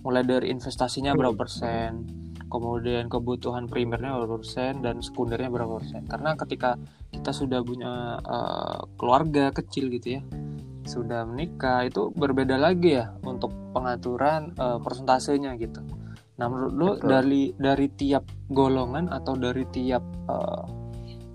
mulai 0.08 0.24
dari 0.24 0.48
investasinya 0.48 1.12
berapa 1.12 1.36
persen 1.36 2.08
kemudian 2.48 3.12
kebutuhan 3.12 3.68
primernya 3.68 4.16
berapa 4.16 4.40
persen 4.40 4.80
dan 4.80 5.04
sekundernya 5.04 5.52
berapa 5.52 5.84
persen. 5.84 6.08
Karena 6.08 6.34
ketika 6.40 6.80
kita 7.12 7.32
sudah 7.36 7.60
punya 7.60 8.24
uh, 8.24 8.88
keluarga 8.96 9.52
kecil 9.52 9.92
gitu 9.92 10.20
ya 10.20 10.24
sudah 10.88 11.28
menikah 11.28 11.84
itu 11.84 12.16
berbeda 12.16 12.56
lagi 12.56 12.96
ya 12.96 13.12
untuk 13.28 13.52
pengaturan 13.76 14.56
uh, 14.56 14.80
persentasenya 14.80 15.60
gitu. 15.60 15.84
Nah 16.40 16.48
menurut 16.48 16.74
lo 16.74 16.90
dari 16.96 17.52
dari 17.60 17.92
tiap 17.92 18.24
golongan 18.48 19.12
atau 19.12 19.36
dari 19.36 19.68
tiap 19.68 20.00
uh, 20.32 20.64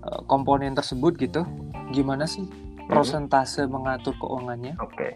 uh, 0.09 0.21
komponen 0.25 0.73
tersebut 0.73 1.13
gitu 1.21 1.45
gimana 1.93 2.25
sih 2.25 2.49
hmm. 2.49 2.89
persentase 2.89 3.69
mengatur 3.69 4.17
keuangannya? 4.17 4.73
Oke. 4.81 4.97
Okay. 4.97 5.11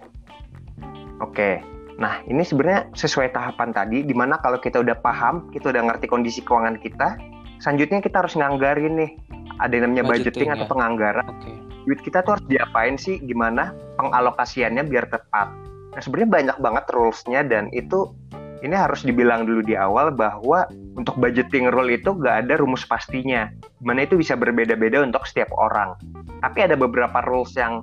oke. 1.18 1.34
okay 1.34 1.77
Nah, 1.98 2.22
ini 2.30 2.46
sebenarnya 2.46 2.94
sesuai 2.94 3.34
tahapan 3.34 3.74
tadi, 3.74 4.06
di 4.06 4.14
mana 4.14 4.38
kalau 4.38 4.62
kita 4.62 4.86
udah 4.86 5.02
paham, 5.02 5.50
kita 5.50 5.74
udah 5.74 5.90
ngerti 5.90 6.06
kondisi 6.06 6.46
keuangan 6.46 6.78
kita, 6.78 7.18
selanjutnya 7.58 8.06
kita 8.06 8.22
harus 8.22 8.38
nganggarin 8.38 9.02
nih, 9.02 9.12
ada 9.58 9.74
yang 9.74 9.90
namanya 9.90 10.06
budgeting, 10.06 10.46
budgeting 10.46 10.50
atau 10.54 10.66
ya? 10.66 10.70
penganggaran. 10.70 11.28
Okay. 11.42 11.56
Duit 11.90 12.00
kita 12.06 12.22
tuh 12.22 12.38
harus 12.38 12.46
diapain 12.46 12.96
sih, 13.02 13.18
gimana 13.26 13.74
pengalokasiannya 13.98 14.86
biar 14.86 15.10
tepat. 15.10 15.50
Nah, 15.98 16.02
sebenarnya 16.06 16.30
banyak 16.30 16.58
banget 16.62 16.86
rules-nya 16.94 17.42
dan 17.42 17.74
itu 17.74 18.14
ini 18.62 18.74
harus 18.74 19.02
dibilang 19.06 19.46
dulu 19.50 19.66
di 19.66 19.74
awal 19.74 20.14
bahwa 20.14 20.70
untuk 20.98 21.18
budgeting 21.18 21.70
rule 21.70 21.94
itu 21.94 22.14
gak 22.22 22.46
ada 22.46 22.62
rumus 22.62 22.86
pastinya. 22.86 23.50
Di 23.54 23.86
mana 23.86 24.06
itu 24.06 24.18
bisa 24.18 24.34
berbeda-beda 24.34 25.02
untuk 25.02 25.26
setiap 25.30 25.50
orang. 25.54 25.98
Tapi 26.42 26.66
ada 26.66 26.78
beberapa 26.78 27.22
rules 27.26 27.54
yang 27.58 27.82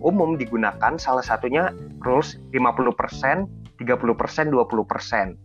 umum 0.00 0.36
digunakan 0.36 0.96
salah 0.96 1.22
satunya 1.24 1.72
rules 2.00 2.40
50%, 2.52 3.48
30%, 3.78 4.52
20%. 4.52 5.36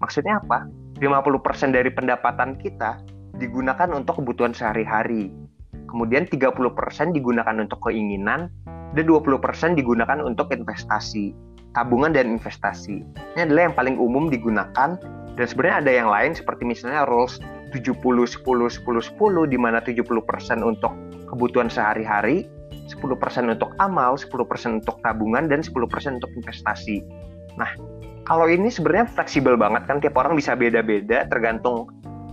Maksudnya 0.00 0.40
apa? 0.40 0.68
50% 1.00 1.74
dari 1.74 1.90
pendapatan 1.90 2.60
kita 2.60 3.00
digunakan 3.40 3.88
untuk 3.90 4.22
kebutuhan 4.22 4.52
sehari-hari. 4.54 5.32
Kemudian 5.88 6.28
30% 6.28 7.12
digunakan 7.12 7.56
untuk 7.58 7.80
keinginan 7.90 8.48
dan 8.92 9.04
20% 9.04 9.76
digunakan 9.76 10.20
untuk 10.20 10.52
investasi. 10.52 11.32
tabungan 11.72 12.12
dan 12.12 12.28
investasi. 12.28 13.00
Ini 13.32 13.48
adalah 13.48 13.72
yang 13.72 13.72
paling 13.72 13.96
umum 13.96 14.28
digunakan 14.28 14.92
dan 15.32 15.46
sebenarnya 15.48 15.76
ada 15.80 15.92
yang 16.04 16.08
lain 16.12 16.36
seperti 16.36 16.68
misalnya 16.68 17.08
rules 17.08 17.40
70 17.72 17.96
10 17.96 18.44
10 18.44 18.84
10 18.84 19.48
di 19.48 19.56
mana 19.56 19.80
70% 19.80 20.04
untuk 20.60 20.92
kebutuhan 21.32 21.72
sehari-hari, 21.72 22.44
10% 22.90 23.54
untuk 23.54 23.70
amal, 23.78 24.18
10% 24.18 24.82
untuk 24.82 24.98
tabungan 25.02 25.46
dan 25.46 25.62
10% 25.62 26.18
untuk 26.18 26.32
investasi. 26.34 27.02
Nah, 27.54 27.70
kalau 28.26 28.46
ini 28.46 28.70
sebenarnya 28.70 29.10
fleksibel 29.10 29.54
banget 29.58 29.86
kan 29.86 29.98
tiap 29.98 30.18
orang 30.18 30.38
bisa 30.38 30.54
beda-beda 30.54 31.26
tergantung 31.30 31.90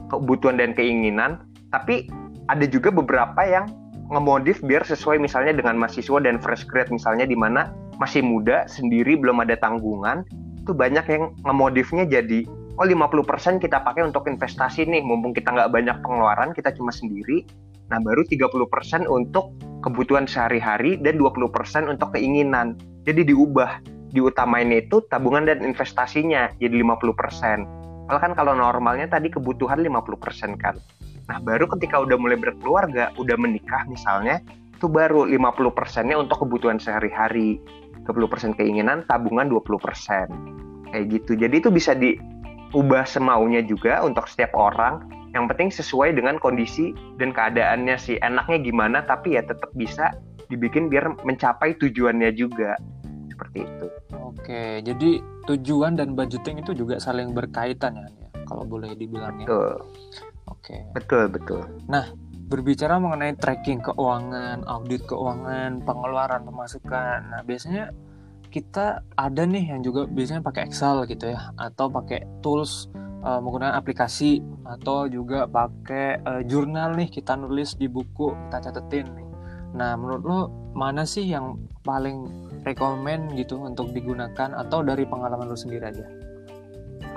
kebutuhan 0.10 0.58
dan 0.58 0.74
keinginan, 0.74 1.42
tapi 1.70 2.10
ada 2.50 2.66
juga 2.66 2.90
beberapa 2.90 3.46
yang 3.46 3.70
ngemodif 4.10 4.58
biar 4.66 4.82
sesuai 4.82 5.22
misalnya 5.22 5.54
dengan 5.54 5.78
mahasiswa 5.78 6.18
dan 6.18 6.42
fresh 6.42 6.66
grad 6.66 6.90
misalnya 6.90 7.30
di 7.30 7.38
mana 7.38 7.70
masih 8.02 8.26
muda 8.26 8.66
sendiri 8.66 9.14
belum 9.14 9.46
ada 9.46 9.54
tanggungan 9.62 10.26
itu 10.58 10.74
banyak 10.74 11.06
yang 11.06 11.24
ngemodifnya 11.46 12.10
jadi 12.10 12.42
oh 12.82 12.86
50% 12.90 13.62
kita 13.62 13.86
pakai 13.86 14.02
untuk 14.10 14.26
investasi 14.26 14.90
nih 14.90 15.06
mumpung 15.06 15.38
kita 15.38 15.54
nggak 15.54 15.70
banyak 15.70 15.98
pengeluaran 16.02 16.58
kita 16.58 16.74
cuma 16.74 16.90
sendiri 16.90 17.46
nah 17.90 18.00
baru 18.02 18.22
30% 18.26 19.10
untuk 19.10 19.54
kebutuhan 19.82 20.30
sehari-hari 20.30 21.02
dan 21.02 21.18
20% 21.18 21.90
untuk 21.90 22.14
keinginan. 22.14 22.78
Jadi 23.10 23.26
diubah 23.34 23.82
diutamain 24.14 24.70
itu 24.74 25.02
tabungan 25.10 25.46
dan 25.46 25.62
investasinya 25.62 26.50
jadi 26.58 26.82
50% 26.82 27.80
kalau 28.10 28.20
kan 28.26 28.34
kalau 28.34 28.58
normalnya 28.58 29.06
tadi 29.06 29.30
kebutuhan 29.30 29.86
50% 29.86 30.58
kan. 30.58 30.82
Nah 31.30 31.38
baru 31.46 31.70
ketika 31.78 32.02
udah 32.02 32.18
mulai 32.18 32.42
berkeluarga 32.42 33.14
udah 33.22 33.38
menikah 33.38 33.86
misalnya 33.86 34.42
itu 34.74 34.90
baru 34.90 35.30
50 35.30 35.78
persennya 35.78 36.18
untuk 36.18 36.42
kebutuhan 36.42 36.82
sehari-hari. 36.82 37.62
20% 38.10 38.58
keinginan 38.58 39.06
tabungan 39.06 39.46
20% 39.54 40.90
kayak 40.90 41.06
gitu. 41.14 41.38
Jadi 41.38 41.56
itu 41.62 41.70
bisa 41.70 41.94
di 41.94 42.18
ubah 42.74 43.06
semaunya 43.06 43.62
juga 43.62 44.02
untuk 44.02 44.26
setiap 44.26 44.58
orang 44.58 45.06
yang 45.34 45.46
penting 45.46 45.70
sesuai 45.70 46.18
dengan 46.18 46.42
kondisi 46.42 46.94
dan 47.22 47.34
keadaannya 47.34 47.96
sih. 48.00 48.18
Enaknya 48.22 48.58
gimana 48.62 48.98
tapi 49.06 49.38
ya 49.38 49.44
tetap 49.46 49.70
bisa 49.78 50.14
dibikin 50.50 50.90
biar 50.90 51.14
mencapai 51.22 51.78
tujuannya 51.78 52.34
juga. 52.34 52.78
Seperti 53.30 53.66
itu. 53.66 53.88
Oke 54.18 54.82
jadi 54.84 55.22
tujuan 55.48 55.98
dan 55.98 56.14
budgeting 56.14 56.62
itu 56.62 56.76
juga 56.76 57.02
saling 57.02 57.34
berkaitan 57.34 57.98
ya, 57.98 58.08
ya 58.10 58.30
kalau 58.46 58.66
boleh 58.66 58.94
dibilangnya 58.98 59.46
betul. 59.46 59.74
Oke. 60.50 60.76
Betul 60.98 61.24
betul. 61.30 61.62
Nah 61.86 62.10
berbicara 62.50 62.98
mengenai 62.98 63.38
tracking 63.38 63.80
keuangan 63.86 64.66
audit 64.66 65.06
keuangan 65.06 65.86
pengeluaran 65.86 66.42
pemasukan 66.50 67.30
nah 67.30 67.42
biasanya 67.46 67.94
kita 68.50 69.06
ada 69.14 69.46
nih 69.46 69.70
yang 69.70 69.86
juga 69.86 70.10
biasanya 70.10 70.42
pakai 70.42 70.66
Excel 70.66 71.06
gitu 71.06 71.30
ya 71.30 71.54
atau 71.62 71.86
pakai 71.94 72.26
tools 72.42 72.90
uh, 73.24 73.40
menggunakan 73.40 73.76
aplikasi 73.76 74.44
atau 74.68 75.08
juga 75.10 75.46
pakai 75.50 76.22
uh, 76.24 76.42
jurnal 76.46 76.96
nih 76.96 77.10
kita 77.10 77.36
nulis 77.36 77.76
di 77.76 77.88
buku 77.90 78.36
kita 78.48 78.70
catetin 78.70 79.08
nih. 79.16 79.28
Nah 79.76 79.96
menurut 79.96 80.24
lo 80.26 80.40
mana 80.74 81.04
sih 81.06 81.28
yang 81.28 81.60
paling 81.86 82.30
rekomend 82.64 83.34
gitu 83.38 83.60
untuk 83.60 83.92
digunakan 83.96 84.54
atau 84.56 84.84
dari 84.84 85.06
pengalaman 85.08 85.50
lo 85.50 85.58
sendiri 85.58 85.86
aja? 85.90 86.06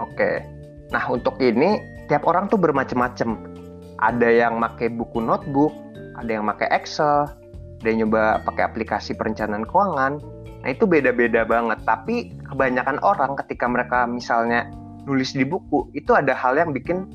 Oke, 0.01 0.41
nah 0.89 1.05
untuk 1.13 1.37
ini 1.43 1.79
tiap 2.09 2.25
orang 2.25 2.49
tuh 2.49 2.57
bermacam-macam. 2.61 3.53
Ada 4.03 4.29
yang 4.35 4.59
pakai 4.59 4.91
buku 4.91 5.23
notebook, 5.23 5.71
ada 6.19 6.31
yang 6.31 6.49
pakai 6.51 6.69
Excel, 6.75 7.31
ada 7.79 7.87
yang 7.87 8.09
nyoba 8.09 8.43
pakai 8.43 8.67
aplikasi 8.67 9.15
perencanaan 9.15 9.63
keuangan, 9.63 10.19
Nah 10.63 10.69
itu 10.71 10.87
beda-beda 10.87 11.43
banget. 11.43 11.83
Tapi 11.83 12.39
kebanyakan 12.47 13.03
orang 13.03 13.35
ketika 13.45 13.67
mereka 13.67 14.07
misalnya 14.07 14.71
nulis 15.09 15.35
di 15.35 15.45
buku 15.47 15.91
itu 15.97 16.15
ada 16.15 16.35
hal 16.35 16.55
yang 16.59 16.71
bikin 16.71 17.09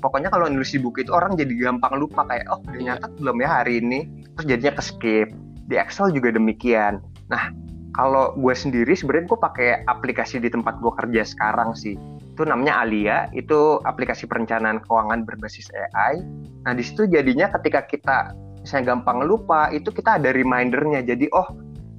pokoknya 0.00 0.28
kalau 0.32 0.48
nulis 0.48 0.72
di 0.72 0.80
buku 0.80 1.04
itu 1.04 1.12
orang 1.12 1.36
jadi 1.36 1.52
gampang 1.68 1.96
lupa 2.00 2.24
kayak 2.28 2.46
oh 2.48 2.60
udah 2.64 2.80
iya. 2.80 2.86
nyatet 2.94 3.12
belum 3.20 3.36
ya 3.40 3.48
hari 3.48 3.74
ini 3.80 3.98
terus 4.36 4.46
jadinya 4.48 4.72
ke 4.76 4.82
skip. 4.84 5.28
Di 5.66 5.74
Excel 5.74 6.14
juga 6.14 6.30
demikian. 6.30 7.02
Nah 7.26 7.50
kalau 7.96 8.36
gue 8.36 8.54
sendiri 8.54 8.92
sebenarnya 8.92 9.26
gue 9.32 9.40
pakai 9.40 9.68
aplikasi 9.88 10.36
di 10.38 10.52
tempat 10.52 10.78
gue 10.84 10.92
kerja 10.92 11.24
sekarang 11.24 11.72
sih 11.72 11.96
itu 12.36 12.44
namanya 12.44 12.84
Alia 12.84 13.32
itu 13.32 13.80
aplikasi 13.88 14.28
perencanaan 14.28 14.84
keuangan 14.84 15.24
berbasis 15.24 15.72
AI 15.72 16.20
nah 16.68 16.76
di 16.76 16.84
situ 16.84 17.08
jadinya 17.08 17.48
ketika 17.56 17.88
kita 17.88 18.18
misalnya 18.60 18.92
gampang 18.92 19.24
lupa 19.24 19.72
itu 19.72 19.88
kita 19.88 20.20
ada 20.20 20.36
remindernya 20.36 21.00
jadi 21.00 21.32
oh 21.32 21.48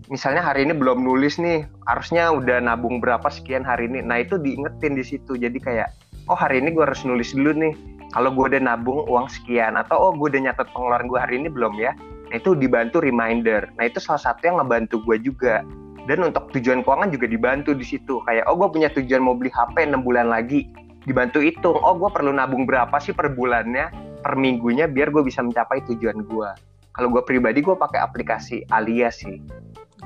misalnya 0.08 0.44
hari 0.44 0.68
ini 0.68 0.74
belum 0.76 1.04
nulis 1.04 1.40
nih 1.40 1.68
harusnya 1.88 2.32
udah 2.32 2.64
nabung 2.64 3.00
berapa 3.04 3.28
sekian 3.28 3.64
hari 3.64 3.92
ini. 3.92 4.04
Nah 4.04 4.24
itu 4.24 4.40
diingetin 4.40 4.96
di 4.96 5.04
situ. 5.04 5.36
Jadi 5.36 5.60
kayak 5.60 5.92
oh 6.32 6.36
hari 6.36 6.64
ini 6.64 6.72
gue 6.76 6.84
harus 6.84 7.04
nulis 7.04 7.36
dulu 7.36 7.52
nih. 7.56 7.74
Kalau 8.16 8.32
gue 8.32 8.56
udah 8.56 8.62
nabung 8.64 9.04
uang 9.08 9.28
sekian 9.28 9.76
atau 9.76 10.00
oh 10.00 10.12
gue 10.16 10.32
udah 10.32 10.52
nyatet 10.52 10.68
pengeluaran 10.72 11.12
gue 11.12 11.20
hari 11.20 11.36
ini 11.44 11.52
belum 11.52 11.76
ya 11.76 11.92
nah 12.28 12.36
itu 12.36 12.60
dibantu 12.60 13.00
reminder. 13.00 13.72
Nah 13.80 13.88
itu 13.88 14.04
salah 14.04 14.20
satu 14.20 14.52
yang 14.52 14.60
ngebantu 14.60 15.00
gue 15.08 15.16
juga. 15.32 15.64
Dan 16.12 16.24
untuk 16.28 16.52
tujuan 16.52 16.84
keuangan 16.84 17.08
juga 17.12 17.24
dibantu 17.28 17.72
di 17.72 17.88
situ. 17.88 18.20
Kayak 18.28 18.52
oh 18.52 18.60
gue 18.60 18.68
punya 18.68 18.92
tujuan 18.92 19.24
mau 19.24 19.32
beli 19.32 19.48
HP 19.48 19.88
6 19.88 20.04
bulan 20.04 20.28
lagi. 20.28 20.68
Dibantu 21.08 21.40
hitung 21.40 21.80
oh 21.80 21.96
gue 21.96 22.12
perlu 22.12 22.36
nabung 22.36 22.68
berapa 22.68 23.00
sih 23.00 23.16
per 23.16 23.32
bulannya 23.32 24.08
per 24.28 24.36
minggunya 24.36 24.92
biar 24.92 25.08
gue 25.08 25.24
bisa 25.24 25.40
mencapai 25.40 25.80
tujuan 25.88 26.28
gue 26.28 26.50
kalau 26.98 27.14
gue 27.14 27.24
pribadi 27.24 27.62
gue 27.62 27.78
pakai 27.78 28.02
aplikasi 28.02 28.66
Alia 28.74 29.14
sih 29.14 29.40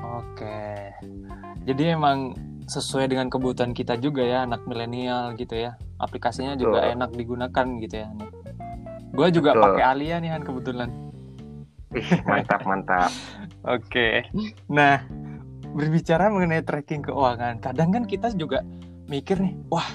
Oke. 0.02 0.90
Jadi 1.62 1.94
emang 1.94 2.34
sesuai 2.66 3.10
dengan 3.10 3.30
kebutuhan 3.30 3.74
kita 3.74 3.98
juga 3.98 4.22
ya 4.22 4.46
anak 4.46 4.66
milenial 4.66 5.34
gitu 5.38 5.54
ya. 5.54 5.78
Aplikasinya 6.02 6.58
juga 6.58 6.82
Betul. 6.82 6.94
enak 6.98 7.10
digunakan 7.14 7.66
gitu 7.82 7.96
ya. 8.02 8.08
Gue 9.12 9.28
juga 9.30 9.54
pakai 9.54 9.84
Alia 9.84 10.16
nih 10.18 10.30
kan 10.34 10.42
kebetulan. 10.42 10.90
Ih, 11.92 12.10
mantap 12.24 12.62
mantap. 12.70 13.12
Oke. 13.68 14.24
Nah, 14.72 15.04
berbicara 15.76 16.32
mengenai 16.32 16.64
tracking 16.64 17.04
keuangan, 17.04 17.60
kadang 17.60 17.92
kan 17.92 18.04
kita 18.08 18.32
juga 18.32 18.64
mikir 19.06 19.36
nih, 19.36 19.54
wah 19.68 19.86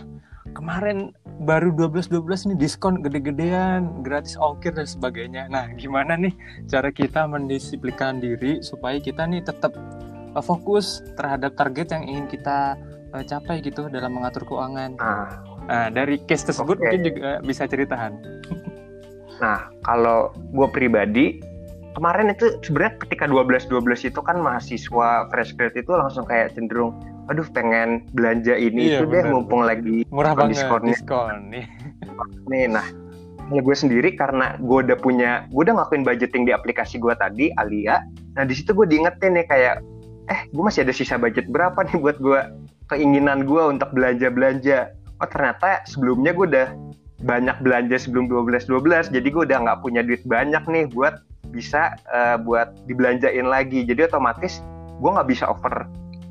kemarin 0.53 1.13
baru 1.45 1.69
12-12 1.69 2.53
nih 2.53 2.57
diskon 2.57 3.05
gede-gedean, 3.05 4.01
gratis 4.01 4.33
ongkir 4.41 4.73
dan 4.73 4.89
sebagainya. 4.89 5.45
Nah, 5.49 5.69
gimana 5.77 6.17
nih 6.17 6.33
cara 6.65 6.89
kita 6.89 7.29
mendisiplinkan 7.29 8.17
diri 8.17 8.65
supaya 8.65 8.97
kita 8.97 9.29
nih 9.29 9.45
tetap 9.45 9.73
uh, 10.37 10.43
fokus 10.45 11.01
terhadap 11.17 11.57
target 11.57 11.89
yang 11.89 12.05
ingin 12.05 12.25
kita 12.29 12.77
uh, 13.17 13.23
capai 13.25 13.59
gitu 13.65 13.89
dalam 13.89 14.13
mengatur 14.13 14.45
keuangan. 14.45 14.93
Nah, 15.01 15.41
nah 15.65 15.87
dari 15.89 16.21
case 16.29 16.53
tersebut 16.53 16.77
okay. 16.77 16.93
mungkin 16.93 17.01
juga 17.09 17.29
bisa 17.41 17.65
ceritakan. 17.65 18.21
nah, 19.43 19.73
kalau 19.81 20.29
gue 20.53 20.67
pribadi 20.69 21.41
kemarin 21.97 22.29
itu 22.29 22.61
sebenarnya 22.61 22.93
ketika 23.01 23.25
12-12 23.25 24.13
itu 24.13 24.21
kan 24.21 24.37
mahasiswa 24.37 25.25
fresh 25.33 25.57
grad 25.57 25.73
itu 25.73 25.89
langsung 25.97 26.29
kayak 26.29 26.53
cenderung 26.53 26.93
aduh 27.27 27.43
pengen 27.51 28.05
belanja 28.13 28.55
ini 28.55 28.93
iya, 28.93 29.01
itu 29.01 29.09
deh 29.09 29.25
mumpung 29.27 29.65
lagi 29.65 30.07
murah 30.13 30.31
banget 30.37 30.63
diskonnya. 30.63 30.95
diskon 30.95 31.35
nih. 31.51 31.65
nih 32.53 32.65
nah 32.71 32.85
kalau 33.49 33.61
gue 33.65 33.75
sendiri 33.75 34.09
karena 34.15 34.55
gue 34.61 34.79
udah 34.85 34.97
punya 35.01 35.43
gue 35.51 35.61
udah 35.65 35.73
ngelakuin 35.75 36.05
budgeting 36.05 36.47
di 36.47 36.53
aplikasi 36.55 37.01
gue 37.01 37.11
tadi 37.17 37.51
Alia 37.59 37.99
nah 38.37 38.45
di 38.45 38.53
situ 38.55 38.71
gue 38.71 38.87
diingetin 38.87 39.35
nih 39.35 39.45
kayak 39.49 39.81
eh 40.27 40.39
gue 40.51 40.63
masih 40.63 40.83
ada 40.83 40.93
sisa 40.93 41.15
budget 41.15 41.47
berapa 41.47 41.77
nih 41.87 41.97
buat 41.99 42.17
gue 42.19 42.39
keinginan 42.91 43.47
gue 43.47 43.63
untuk 43.63 43.91
belanja 43.95 44.27
belanja 44.31 44.91
oh 45.23 45.27
ternyata 45.27 45.83
sebelumnya 45.87 46.35
gue 46.35 46.45
udah 46.47 46.69
banyak 47.23 47.57
belanja 47.65 47.97
sebelum 47.97 48.29
12 48.29 48.69
12 48.69 49.09
jadi 49.15 49.27
gue 49.27 49.43
udah 49.49 49.59
nggak 49.65 49.79
punya 49.81 50.05
duit 50.05 50.21
banyak 50.27 50.61
nih 50.69 50.85
buat 50.93 51.17
bisa 51.49 51.95
uh, 52.11 52.37
buat 52.39 52.75
dibelanjain 52.85 53.47
lagi. 53.47 53.87
Jadi 53.87 54.07
otomatis 54.07 54.59
gue 54.99 55.09
nggak 55.09 55.29
bisa 55.29 55.47
over 55.47 55.87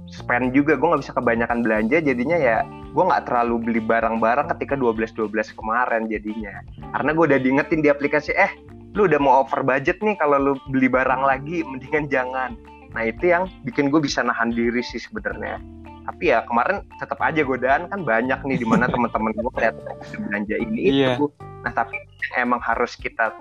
spend 0.06 0.54
juga 0.54 0.78
gue 0.78 0.86
nggak 0.86 1.02
bisa 1.02 1.14
kebanyakan 1.18 1.66
belanja 1.66 1.98
jadinya 1.98 2.38
ya 2.38 2.62
gue 2.94 3.04
nggak 3.04 3.26
terlalu 3.26 3.58
beli 3.58 3.80
barang-barang 3.82 4.46
ketika 4.54 4.78
12-12 4.78 5.58
kemarin 5.58 6.06
jadinya. 6.06 6.62
Karena 6.94 7.10
gue 7.12 7.24
udah 7.34 7.40
diingetin 7.42 7.80
di 7.82 7.90
aplikasi 7.90 8.32
eh 8.36 8.52
lu 8.96 9.04
udah 9.04 9.20
mau 9.20 9.44
over 9.44 9.60
budget 9.60 10.00
nih 10.00 10.16
kalau 10.16 10.40
lu 10.40 10.52
beli 10.72 10.88
barang 10.88 11.20
lagi 11.20 11.60
mendingan 11.66 12.08
jangan 12.08 12.56
nah 12.96 13.04
itu 13.04 13.28
yang 13.28 13.44
bikin 13.68 13.92
gue 13.92 14.00
bisa 14.00 14.24
nahan 14.24 14.48
diri 14.56 14.80
sih 14.80 14.96
sebenarnya. 14.96 15.60
Tapi 16.08 16.32
ya 16.32 16.40
kemarin 16.48 16.80
tetap 16.96 17.20
aja 17.20 17.44
godaan 17.44 17.92
kan 17.92 18.00
banyak 18.08 18.40
nih 18.48 18.56
di 18.56 18.66
mana 18.66 18.88
teman-teman 18.94 19.36
gue 19.36 19.52
lihat 19.60 19.76
belanja 20.16 20.56
ini 20.56 21.04
yeah. 21.04 21.20
itu 21.20 21.28
nah 21.66 21.74
tapi 21.74 21.98
emang 22.38 22.62
harus 22.62 22.94
kita 22.94 23.34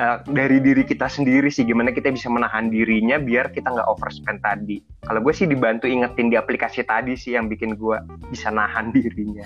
uh, 0.00 0.24
dari 0.32 0.64
diri 0.64 0.80
kita 0.80 1.12
sendiri 1.12 1.52
sih 1.52 1.68
gimana 1.68 1.92
kita 1.92 2.08
bisa 2.08 2.32
menahan 2.32 2.72
dirinya 2.72 3.20
biar 3.20 3.52
kita 3.52 3.68
nggak 3.68 3.84
overspend 3.84 4.40
tadi. 4.40 4.80
Kalau 5.04 5.20
gue 5.20 5.34
sih 5.36 5.44
dibantu 5.44 5.84
ingetin 5.84 6.32
di 6.32 6.40
aplikasi 6.40 6.88
tadi 6.88 7.20
sih 7.20 7.36
yang 7.36 7.52
bikin 7.52 7.76
gue 7.76 8.00
bisa 8.32 8.48
nahan 8.48 8.90
dirinya. 8.96 9.44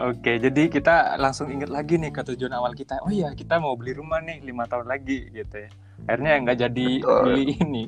Oke 0.00 0.40
jadi 0.40 0.72
kita 0.72 1.20
langsung 1.20 1.52
inget 1.52 1.68
lagi 1.68 2.00
nih 2.00 2.10
ke 2.10 2.24
tujuan 2.32 2.56
awal 2.56 2.72
kita. 2.72 2.96
Oh 3.04 3.12
iya 3.12 3.28
kita 3.36 3.60
mau 3.60 3.76
beli 3.76 3.92
rumah 3.92 4.24
nih 4.24 4.40
lima 4.40 4.64
tahun 4.64 4.88
lagi 4.88 5.28
gitu 5.30 5.68
ya 5.68 5.70
akhirnya 6.06 6.32
nggak 6.42 6.58
jadi 6.68 6.88
Betul. 6.98 7.22
beli 7.24 7.44
ini 7.58 7.84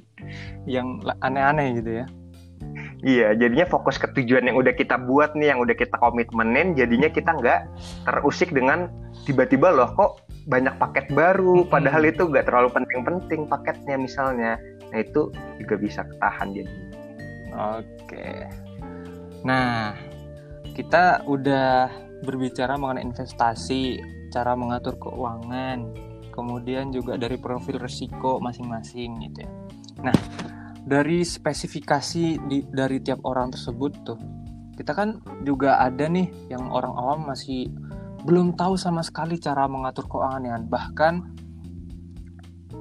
yang 0.65 1.03
aneh-aneh 1.23 1.81
gitu 1.83 1.93
ya 2.05 2.07
Iya, 3.05 3.37
jadinya 3.37 3.69
fokus 3.69 4.01
ke 4.01 4.09
tujuan 4.17 4.49
yang 4.49 4.57
udah 4.57 4.73
kita 4.73 4.97
buat 4.97 5.37
nih, 5.37 5.53
yang 5.53 5.61
udah 5.61 5.77
kita 5.77 5.93
komitmenin, 6.01 6.73
jadinya 6.73 7.13
kita 7.13 7.37
nggak 7.37 7.61
terusik 8.09 8.49
dengan 8.49 8.89
tiba-tiba 9.29 9.69
loh 9.69 9.93
kok 9.93 10.25
banyak 10.49 10.73
paket 10.81 11.13
baru, 11.13 11.69
padahal 11.69 12.09
itu 12.09 12.25
nggak 12.25 12.49
terlalu 12.49 12.73
penting-penting 12.73 13.45
paketnya 13.45 14.01
misalnya. 14.01 14.57
Nah 14.89 14.99
itu 15.05 15.29
juga 15.61 15.77
bisa 15.77 16.01
ketahan 16.09 16.57
jadi. 16.57 16.75
Oke. 17.77 18.29
Nah, 19.45 19.93
kita 20.73 21.29
udah 21.29 21.93
berbicara 22.25 22.81
mengenai 22.81 23.05
investasi, 23.05 24.01
cara 24.33 24.57
mengatur 24.57 24.97
keuangan, 24.97 25.93
kemudian 26.35 26.91
juga 26.91 27.15
dari 27.15 27.39
profil 27.39 27.79
risiko 27.79 28.43
masing-masing 28.43 29.23
gitu 29.31 29.47
ya. 29.47 29.51
Nah, 30.11 30.17
dari 30.83 31.23
spesifikasi 31.23 32.43
di, 32.51 32.67
dari 32.69 32.99
tiap 32.99 33.23
orang 33.23 33.55
tersebut 33.55 33.93
tuh 34.03 34.19
kita 34.75 34.91
kan 34.91 35.23
juga 35.47 35.79
ada 35.79 36.11
nih 36.11 36.51
yang 36.51 36.67
orang 36.69 36.93
awam 36.93 37.31
masih 37.31 37.71
belum 38.27 38.59
tahu 38.59 38.75
sama 38.75 39.07
sekali 39.07 39.39
cara 39.39 39.71
mengatur 39.71 40.11
keuangan 40.11 40.43
ya 40.43 40.57
bahkan 40.67 41.31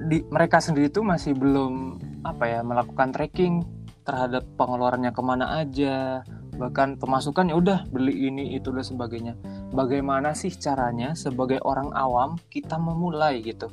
di 0.10 0.26
mereka 0.28 0.58
sendiri 0.58 0.90
tuh 0.90 1.06
masih 1.06 1.38
belum 1.38 2.02
apa 2.26 2.50
ya 2.50 2.60
melakukan 2.66 3.14
tracking 3.14 3.62
terhadap 4.04 4.44
pengeluarannya 4.60 5.12
ke 5.16 5.22
mana 5.24 5.64
aja. 5.64 6.26
Bahkan 6.54 7.02
pemasukan 7.02 7.50
ya 7.50 7.56
udah 7.58 7.80
beli 7.90 8.30
ini 8.30 8.54
itu 8.58 8.70
dan 8.70 8.86
sebagainya 8.86 9.34
bagaimana 9.74 10.38
sih 10.38 10.54
caranya 10.54 11.18
sebagai 11.18 11.58
orang 11.66 11.90
awam 11.98 12.38
kita 12.54 12.78
memulai 12.78 13.42
gitu 13.42 13.68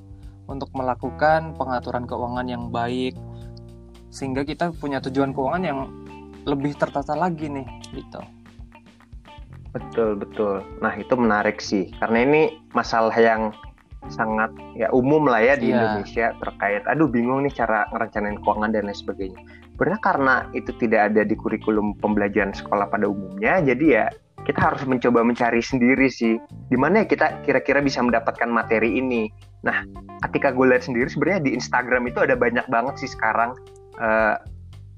untuk 0.49 0.73
melakukan 0.73 1.55
pengaturan 1.55 2.09
keuangan 2.09 2.49
yang 2.49 2.73
baik 2.73 3.15
sehingga 4.11 4.43
kita 4.43 4.75
punya 4.75 4.99
tujuan 4.99 5.31
keuangan 5.31 5.63
yang 5.63 5.79
lebih 6.49 6.75
tertata 6.75 7.15
lagi 7.15 7.47
nih 7.47 7.69
gitu. 7.95 8.19
Betul 9.71 10.19
betul. 10.19 10.67
Nah 10.83 10.99
itu 10.99 11.15
menarik 11.15 11.63
sih 11.63 11.93
karena 12.03 12.27
ini 12.27 12.43
masalah 12.75 13.15
yang 13.15 13.55
sangat 14.09 14.49
ya 14.75 14.89
umum 14.97 15.29
lah 15.29 15.45
ya 15.45 15.55
di 15.61 15.71
yeah. 15.71 15.77
Indonesia 15.77 16.27
terkait 16.41 16.83
aduh 16.89 17.07
bingung 17.07 17.45
nih 17.45 17.53
cara 17.53 17.87
ngerencanain 17.93 18.41
keuangan 18.43 18.73
dan 18.75 18.89
lain 18.89 18.99
sebagainya. 18.99 19.41
Benar 19.79 20.01
karena 20.03 20.35
itu 20.57 20.75
tidak 20.81 21.13
ada 21.13 21.23
di 21.23 21.37
kurikulum 21.39 21.95
pembelajaran 22.03 22.57
sekolah 22.57 22.91
pada 22.91 23.07
umumnya 23.07 23.63
jadi 23.63 23.87
ya 23.87 24.05
kita 24.51 24.75
harus 24.75 24.83
mencoba 24.83 25.23
mencari 25.23 25.63
sendiri 25.63 26.11
sih 26.11 26.35
di 26.67 26.75
mana 26.75 27.03
ya 27.03 27.07
kita 27.07 27.47
kira-kira 27.47 27.79
bisa 27.79 28.03
mendapatkan 28.03 28.51
materi 28.51 28.99
ini. 28.99 29.31
Nah, 29.63 29.87
ketika 30.27 30.51
gue 30.51 30.67
lihat 30.75 30.83
sendiri 30.83 31.07
sebenarnya 31.07 31.47
di 31.47 31.51
Instagram 31.55 32.11
itu 32.11 32.19
ada 32.19 32.35
banyak 32.35 32.67
banget 32.67 32.99
sih 32.99 33.11
sekarang 33.15 33.55
uh, 34.03 34.35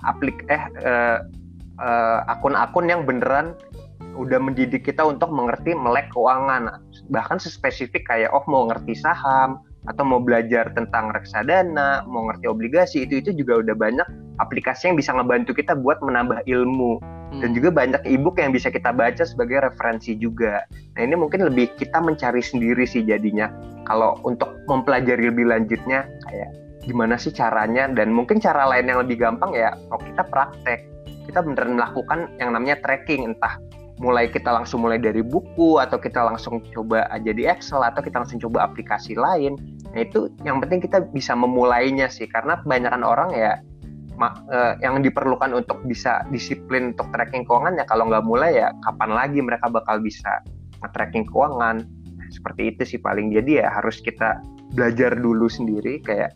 aplik 0.08 0.40
eh 0.48 0.64
uh, 0.88 1.20
uh, 1.84 2.24
akun-akun 2.32 2.88
yang 2.88 3.04
beneran 3.04 3.52
udah 4.16 4.40
mendidik 4.40 4.88
kita 4.88 5.04
untuk 5.04 5.28
mengerti 5.28 5.76
melek 5.76 6.08
keuangan 6.12 6.80
bahkan 7.08 7.36
sespesifik 7.36 8.08
kayak 8.08 8.32
oh 8.32 8.44
mau 8.48 8.68
ngerti 8.68 8.96
saham 8.96 9.60
atau 9.90 10.04
mau 10.06 10.22
belajar 10.22 10.70
tentang 10.78 11.10
reksadana 11.10 12.06
mau 12.06 12.30
ngerti 12.30 12.46
obligasi 12.46 12.96
itu 13.02 13.18
itu 13.18 13.30
juga 13.34 13.66
udah 13.66 13.74
banyak 13.74 14.08
aplikasi 14.38 14.90
yang 14.90 14.96
bisa 14.98 15.10
ngebantu 15.10 15.54
kita 15.58 15.74
buat 15.74 15.98
menambah 16.02 16.46
ilmu. 16.46 17.02
Hmm. 17.32 17.40
dan 17.40 17.50
juga 17.56 17.72
banyak 17.72 18.02
ebook 18.04 18.36
yang 18.36 18.52
bisa 18.52 18.68
kita 18.68 18.92
baca 18.92 19.24
sebagai 19.24 19.64
referensi 19.64 20.12
juga. 20.20 20.68
Nah 20.68 21.00
ini 21.00 21.16
mungkin 21.16 21.48
lebih 21.48 21.72
kita 21.80 21.96
mencari 22.04 22.44
sendiri 22.44 22.84
sih 22.84 23.00
jadinya. 23.08 23.48
Kalau 23.88 24.20
untuk 24.28 24.52
mempelajari 24.68 25.32
lebih 25.32 25.48
lanjutnya 25.48 26.04
kayak 26.28 26.50
gimana 26.84 27.16
sih 27.16 27.32
caranya? 27.32 27.88
Dan 27.88 28.12
mungkin 28.12 28.36
cara 28.36 28.68
lain 28.68 28.84
yang 28.84 29.00
lebih 29.00 29.16
gampang 29.16 29.56
ya 29.56 29.72
kalau 29.72 30.02
kita 30.04 30.22
praktek. 30.28 30.80
Kita 31.24 31.40
beneran 31.40 31.80
melakukan 31.80 32.28
yang 32.36 32.52
namanya 32.52 32.76
tracking 32.84 33.24
entah 33.24 33.56
mulai 34.02 34.26
kita 34.26 34.50
langsung 34.50 34.82
mulai 34.82 34.98
dari 34.98 35.22
buku 35.22 35.78
atau 35.78 35.94
kita 35.94 36.26
langsung 36.26 36.58
coba 36.74 37.06
aja 37.14 37.30
di 37.30 37.46
Excel 37.46 37.78
atau 37.86 38.02
kita 38.02 38.26
langsung 38.26 38.42
coba 38.42 38.66
aplikasi 38.66 39.14
lain. 39.14 39.54
Nah 39.94 40.02
itu 40.02 40.26
yang 40.42 40.58
penting 40.58 40.82
kita 40.82 41.06
bisa 41.14 41.38
memulainya 41.38 42.10
sih 42.10 42.26
karena 42.26 42.58
kebanyakan 42.66 43.06
orang 43.06 43.30
ya 43.30 43.62
eh, 44.50 44.74
yang 44.82 44.98
diperlukan 45.06 45.54
untuk 45.54 45.78
bisa 45.86 46.26
disiplin 46.34 46.98
untuk 46.98 47.14
tracking 47.14 47.46
keuangan 47.46 47.78
ya 47.78 47.86
kalau 47.86 48.10
nggak 48.10 48.26
mulai 48.26 48.58
ya 48.58 48.74
kapan 48.82 49.10
lagi 49.14 49.38
mereka 49.38 49.70
bakal 49.70 50.02
bisa 50.02 50.42
tracking 50.90 51.22
keuangan. 51.30 51.86
Nah, 51.86 52.28
seperti 52.34 52.74
itu 52.74 52.82
sih 52.82 52.98
paling. 52.98 53.30
Jadi 53.30 53.62
ya 53.62 53.70
harus 53.70 54.02
kita 54.02 54.42
belajar 54.74 55.14
dulu 55.14 55.46
sendiri 55.46 56.02
kayak 56.02 56.34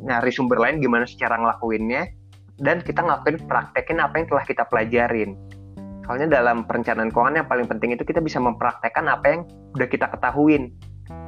nyari 0.00 0.32
sumber 0.32 0.56
lain 0.56 0.80
gimana 0.80 1.04
secara 1.04 1.36
ngelakuinnya 1.36 2.08
dan 2.64 2.80
kita 2.80 3.04
ngelakuin 3.04 3.36
praktekin 3.44 3.98
apa 4.00 4.14
yang 4.16 4.26
telah 4.32 4.44
kita 4.48 4.64
pelajarin 4.70 5.36
soalnya 6.06 6.28
dalam 6.42 6.66
perencanaan 6.66 7.10
keuangan 7.14 7.44
yang 7.44 7.48
paling 7.48 7.66
penting 7.70 7.94
itu 7.94 8.02
kita 8.02 8.18
bisa 8.18 8.42
mempraktekkan 8.42 9.06
apa 9.06 9.26
yang 9.30 9.40
udah 9.74 9.88
kita 9.88 10.10
ketahuin 10.10 10.74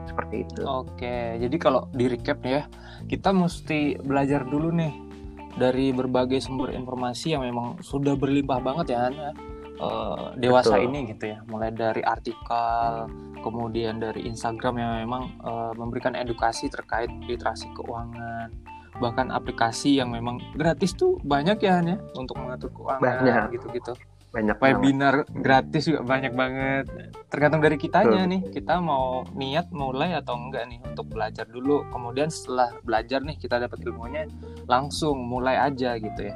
seperti 0.04 0.46
itu. 0.46 0.60
Oke, 0.66 1.38
jadi 1.40 1.56
kalau 1.58 1.90
di 1.90 2.06
recap 2.10 2.42
ya, 2.44 2.66
kita 3.08 3.34
mesti 3.34 3.98
belajar 4.02 4.46
dulu 4.46 4.70
nih 4.74 4.92
dari 5.54 5.94
berbagai 5.94 6.42
sumber 6.42 6.74
informasi 6.74 7.38
yang 7.38 7.42
memang 7.46 7.78
sudah 7.80 8.18
berlimpah 8.18 8.58
banget 8.60 8.94
ya, 8.94 8.98
Hana, 9.08 9.30
uh, 9.78 10.34
dewasa 10.38 10.78
Betul. 10.78 10.86
ini 10.90 10.98
gitu 11.14 11.24
ya. 11.34 11.38
Mulai 11.46 11.70
dari 11.74 12.02
artikel, 12.02 13.10
kemudian 13.42 14.02
dari 14.02 14.26
Instagram 14.26 14.74
yang 14.78 14.92
memang 15.06 15.22
uh, 15.42 15.72
memberikan 15.74 16.18
edukasi 16.18 16.66
terkait 16.70 17.10
literasi 17.26 17.70
keuangan, 17.74 18.50
bahkan 19.02 19.30
aplikasi 19.30 19.98
yang 19.98 20.14
memang 20.14 20.38
gratis 20.54 20.94
tuh 20.94 21.18
banyak 21.26 21.58
ya 21.62 21.82
hanya 21.82 21.98
untuk 22.14 22.38
mengatur 22.38 22.70
keuangan 22.70 23.50
gitu-gitu 23.50 23.94
banyak 24.34 24.56
webinar 24.58 25.14
banget. 25.22 25.38
gratis 25.38 25.82
juga 25.86 26.00
banyak 26.02 26.32
banget. 26.34 26.84
Tergantung 27.30 27.62
dari 27.62 27.76
kitanya 27.78 28.26
Betul. 28.26 28.32
nih. 28.34 28.40
Kita 28.50 28.74
mau 28.82 29.22
niat 29.30 29.70
mulai 29.70 30.18
atau 30.18 30.34
enggak 30.34 30.66
nih 30.66 30.82
untuk 30.82 31.06
belajar 31.14 31.46
dulu. 31.46 31.86
Kemudian 31.94 32.28
setelah 32.34 32.74
belajar 32.82 33.22
nih 33.22 33.38
kita 33.38 33.62
dapat 33.62 33.78
ilmunya 33.86 34.26
langsung 34.66 35.22
mulai 35.22 35.62
aja 35.62 35.94
gitu 36.02 36.18
ya. 36.18 36.34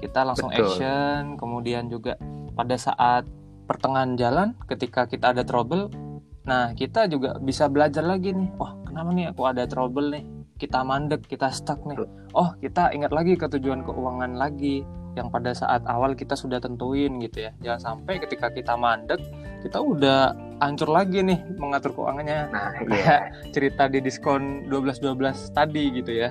Kita 0.00 0.24
langsung 0.24 0.48
Betul. 0.48 0.64
action. 0.64 1.36
Kemudian 1.36 1.92
juga 1.92 2.16
pada 2.56 2.80
saat 2.80 3.28
pertengahan 3.68 4.16
jalan 4.16 4.48
ketika 4.66 5.06
kita 5.06 5.30
ada 5.30 5.46
trouble 5.46 5.92
nah 6.40 6.74
kita 6.74 7.06
juga 7.06 7.36
bisa 7.36 7.68
belajar 7.68 8.00
lagi 8.00 8.32
nih. 8.32 8.48
Wah 8.56 8.72
kenapa 8.88 9.12
nih 9.12 9.28
aku 9.28 9.44
ada 9.44 9.68
trouble 9.68 10.08
nih? 10.08 10.24
Kita 10.56 10.82
mandek, 10.82 11.28
kita 11.28 11.52
stuck 11.52 11.84
nih. 11.84 12.00
Oh, 12.32 12.52
kita 12.58 12.92
ingat 12.96 13.12
lagi 13.12 13.36
ke 13.36 13.48
tujuan 13.48 13.84
keuangan 13.84 14.34
lagi 14.36 14.82
yang 15.18 15.28
pada 15.28 15.50
saat 15.50 15.82
awal 15.90 16.14
kita 16.14 16.38
sudah 16.38 16.62
tentuin 16.62 17.18
gitu 17.18 17.50
ya. 17.50 17.52
Jangan 17.62 17.80
sampai 17.80 18.22
ketika 18.22 18.50
kita 18.50 18.78
mandek, 18.78 19.18
kita 19.62 19.78
udah 19.82 20.34
hancur 20.62 20.92
lagi 20.92 21.24
nih 21.24 21.40
mengatur 21.58 21.96
keuangannya. 21.96 22.40
Nah, 22.52 22.70
iya. 22.94 23.32
cerita 23.50 23.90
di 23.90 23.98
diskon 23.98 24.68
12-12 24.70 25.56
tadi 25.56 25.84
gitu 25.98 26.12
ya. 26.14 26.28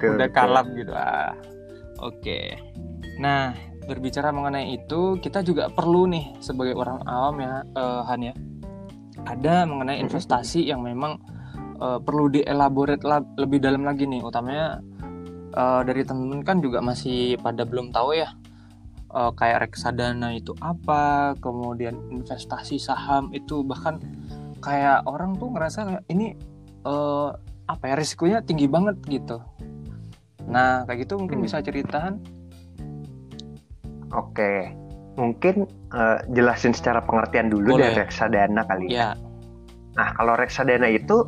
udah 0.16 0.28
kalap 0.30 0.70
gitu. 0.76 0.92
Ah. 0.94 1.34
Oke. 2.04 2.20
Okay. 2.22 2.46
Nah, 3.16 3.56
berbicara 3.88 4.28
mengenai 4.28 4.76
itu, 4.76 5.16
kita 5.18 5.40
juga 5.40 5.72
perlu 5.72 6.04
nih 6.10 6.36
sebagai 6.44 6.76
orang 6.76 7.00
awam 7.08 7.40
ya, 7.40 7.54
uh, 7.74 8.02
Han 8.04 8.20
ya. 8.20 8.34
Ada 9.24 9.64
mengenai 9.64 9.98
investasi 10.04 10.68
yang 10.68 10.84
memang 10.84 11.16
uh, 11.80 11.98
perlu 12.00 12.28
dielaborate 12.28 13.02
lebih 13.40 13.58
dalam 13.64 13.84
lagi 13.84 14.04
nih 14.04 14.20
utamanya 14.20 14.80
uh, 15.56 15.80
dari 15.82 16.04
temen-temen 16.04 16.44
kan 16.44 16.60
juga 16.60 16.78
masih 16.84 17.40
pada 17.40 17.64
belum 17.64 17.90
tahu 17.90 18.20
ya 18.20 18.30
uh, 19.16 19.32
kayak 19.32 19.66
reksadana 19.66 20.36
itu 20.36 20.52
apa 20.60 21.34
kemudian 21.40 21.96
investasi 22.12 22.76
saham 22.76 23.32
itu 23.32 23.64
bahkan 23.64 23.98
kayak 24.60 25.02
orang 25.08 25.34
tuh 25.40 25.50
ngerasa 25.52 26.04
ini 26.12 26.36
uh, 26.84 27.32
apa 27.66 27.84
ya 27.90 27.94
risikonya 27.98 28.38
tinggi 28.44 28.68
banget 28.70 28.96
gitu 29.08 29.42
nah 30.46 30.86
kayak 30.86 31.08
gitu 31.08 31.18
mungkin 31.18 31.42
hmm. 31.42 31.46
bisa 31.50 31.58
ceritakan 31.64 32.22
oke 34.14 34.52
mungkin 35.16 35.66
uh, 35.90 36.22
jelasin 36.30 36.76
secara 36.76 37.02
pengertian 37.02 37.50
dulu 37.50 37.74
Boleh. 37.74 37.90
dari 37.90 38.06
reksadana 38.06 38.62
kali 38.68 38.92
ya. 38.92 38.94
ya 38.94 39.08
nah 39.96 40.12
kalau 40.14 40.36
reksadana 40.38 40.86
itu 40.92 41.26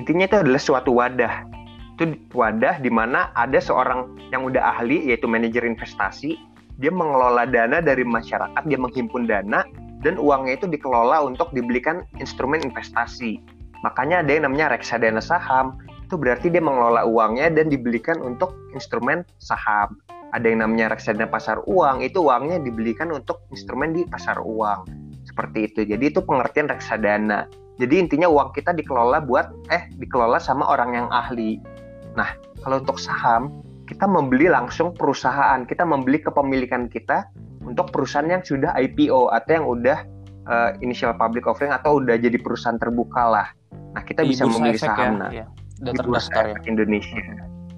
intinya 0.00 0.26
itu 0.26 0.36
adalah 0.40 0.62
suatu 0.62 0.90
wadah 0.96 1.57
itu 1.98 2.14
wadah 2.30 2.78
di 2.78 2.94
mana 2.94 3.34
ada 3.34 3.58
seorang 3.58 4.14
yang 4.30 4.46
udah 4.46 4.78
ahli 4.78 5.10
yaitu 5.10 5.26
manajer 5.26 5.66
investasi. 5.66 6.38
Dia 6.78 6.94
mengelola 6.94 7.42
dana 7.42 7.82
dari 7.82 8.06
masyarakat 8.06 8.62
dia 8.70 8.78
menghimpun 8.78 9.26
dana 9.26 9.66
dan 10.06 10.14
uangnya 10.14 10.62
itu 10.62 10.70
dikelola 10.70 11.26
untuk 11.26 11.50
dibelikan 11.50 12.06
instrumen 12.22 12.62
investasi. 12.62 13.42
Makanya 13.82 14.22
ada 14.22 14.30
yang 14.30 14.46
namanya 14.46 14.78
reksadana 14.78 15.18
saham. 15.18 15.74
Itu 16.06 16.14
berarti 16.14 16.54
dia 16.54 16.62
mengelola 16.62 17.02
uangnya 17.02 17.50
dan 17.50 17.66
dibelikan 17.66 18.22
untuk 18.22 18.54
instrumen 18.78 19.26
saham. 19.42 19.98
Ada 20.30 20.54
yang 20.54 20.62
namanya 20.62 20.94
reksadana 20.94 21.26
pasar 21.26 21.66
uang. 21.66 22.06
Itu 22.06 22.30
uangnya 22.30 22.62
dibelikan 22.62 23.10
untuk 23.10 23.42
instrumen 23.50 23.90
di 23.90 24.06
pasar 24.06 24.38
uang. 24.38 24.86
Seperti 25.26 25.66
itu. 25.66 25.80
Jadi 25.82 26.14
itu 26.14 26.22
pengertian 26.22 26.70
reksadana. 26.70 27.50
Jadi 27.78 27.94
intinya 27.98 28.26
uang 28.30 28.54
kita 28.54 28.74
dikelola 28.74 29.22
buat 29.22 29.50
eh 29.70 29.90
dikelola 29.98 30.38
sama 30.38 30.66
orang 30.66 30.94
yang 30.94 31.08
ahli. 31.10 31.58
Nah, 32.18 32.34
kalau 32.66 32.82
untuk 32.82 32.98
saham 32.98 33.62
kita 33.86 34.04
membeli 34.04 34.50
langsung 34.50 34.92
perusahaan, 34.92 35.62
kita 35.64 35.86
membeli 35.86 36.18
kepemilikan 36.18 36.90
kita 36.90 37.30
untuk 37.62 37.94
perusahaan 37.94 38.26
yang 38.26 38.42
sudah 38.42 38.74
IPO 38.74 39.30
atau 39.30 39.50
yang 39.54 39.66
udah 39.70 39.98
uh, 40.50 40.70
initial 40.82 41.14
public 41.14 41.46
offering 41.46 41.70
atau 41.70 42.02
udah 42.02 42.18
jadi 42.18 42.36
perusahaan 42.36 42.76
terbuka 42.76 43.22
lah. 43.30 43.48
Nah, 43.94 44.02
kita 44.02 44.26
Di 44.26 44.34
bisa 44.34 44.44
efek 44.44 44.82
saham 44.82 44.98
ya, 44.98 45.10
nah 45.16 45.30
ya. 45.30 45.46
di 45.78 45.98
bursa 46.02 46.52
ya. 46.52 46.56
Indonesia. 46.66 47.22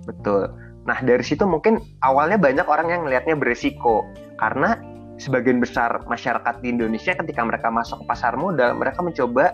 Betul. 0.09 0.51
Nah, 0.89 0.99
dari 1.05 1.23
situ 1.23 1.45
mungkin 1.45 1.79
awalnya 2.01 2.41
banyak 2.41 2.67
orang 2.67 2.89
yang 2.89 3.03
melihatnya 3.05 3.37
beresiko 3.37 4.09
karena 4.41 4.81
sebagian 5.21 5.61
besar 5.61 6.01
masyarakat 6.09 6.65
di 6.65 6.73
Indonesia 6.73 7.13
ketika 7.13 7.45
mereka 7.45 7.69
masuk 7.69 8.03
ke 8.03 8.05
pasar 8.09 8.35
modal, 8.41 8.73
mereka 8.75 9.05
mencoba 9.05 9.53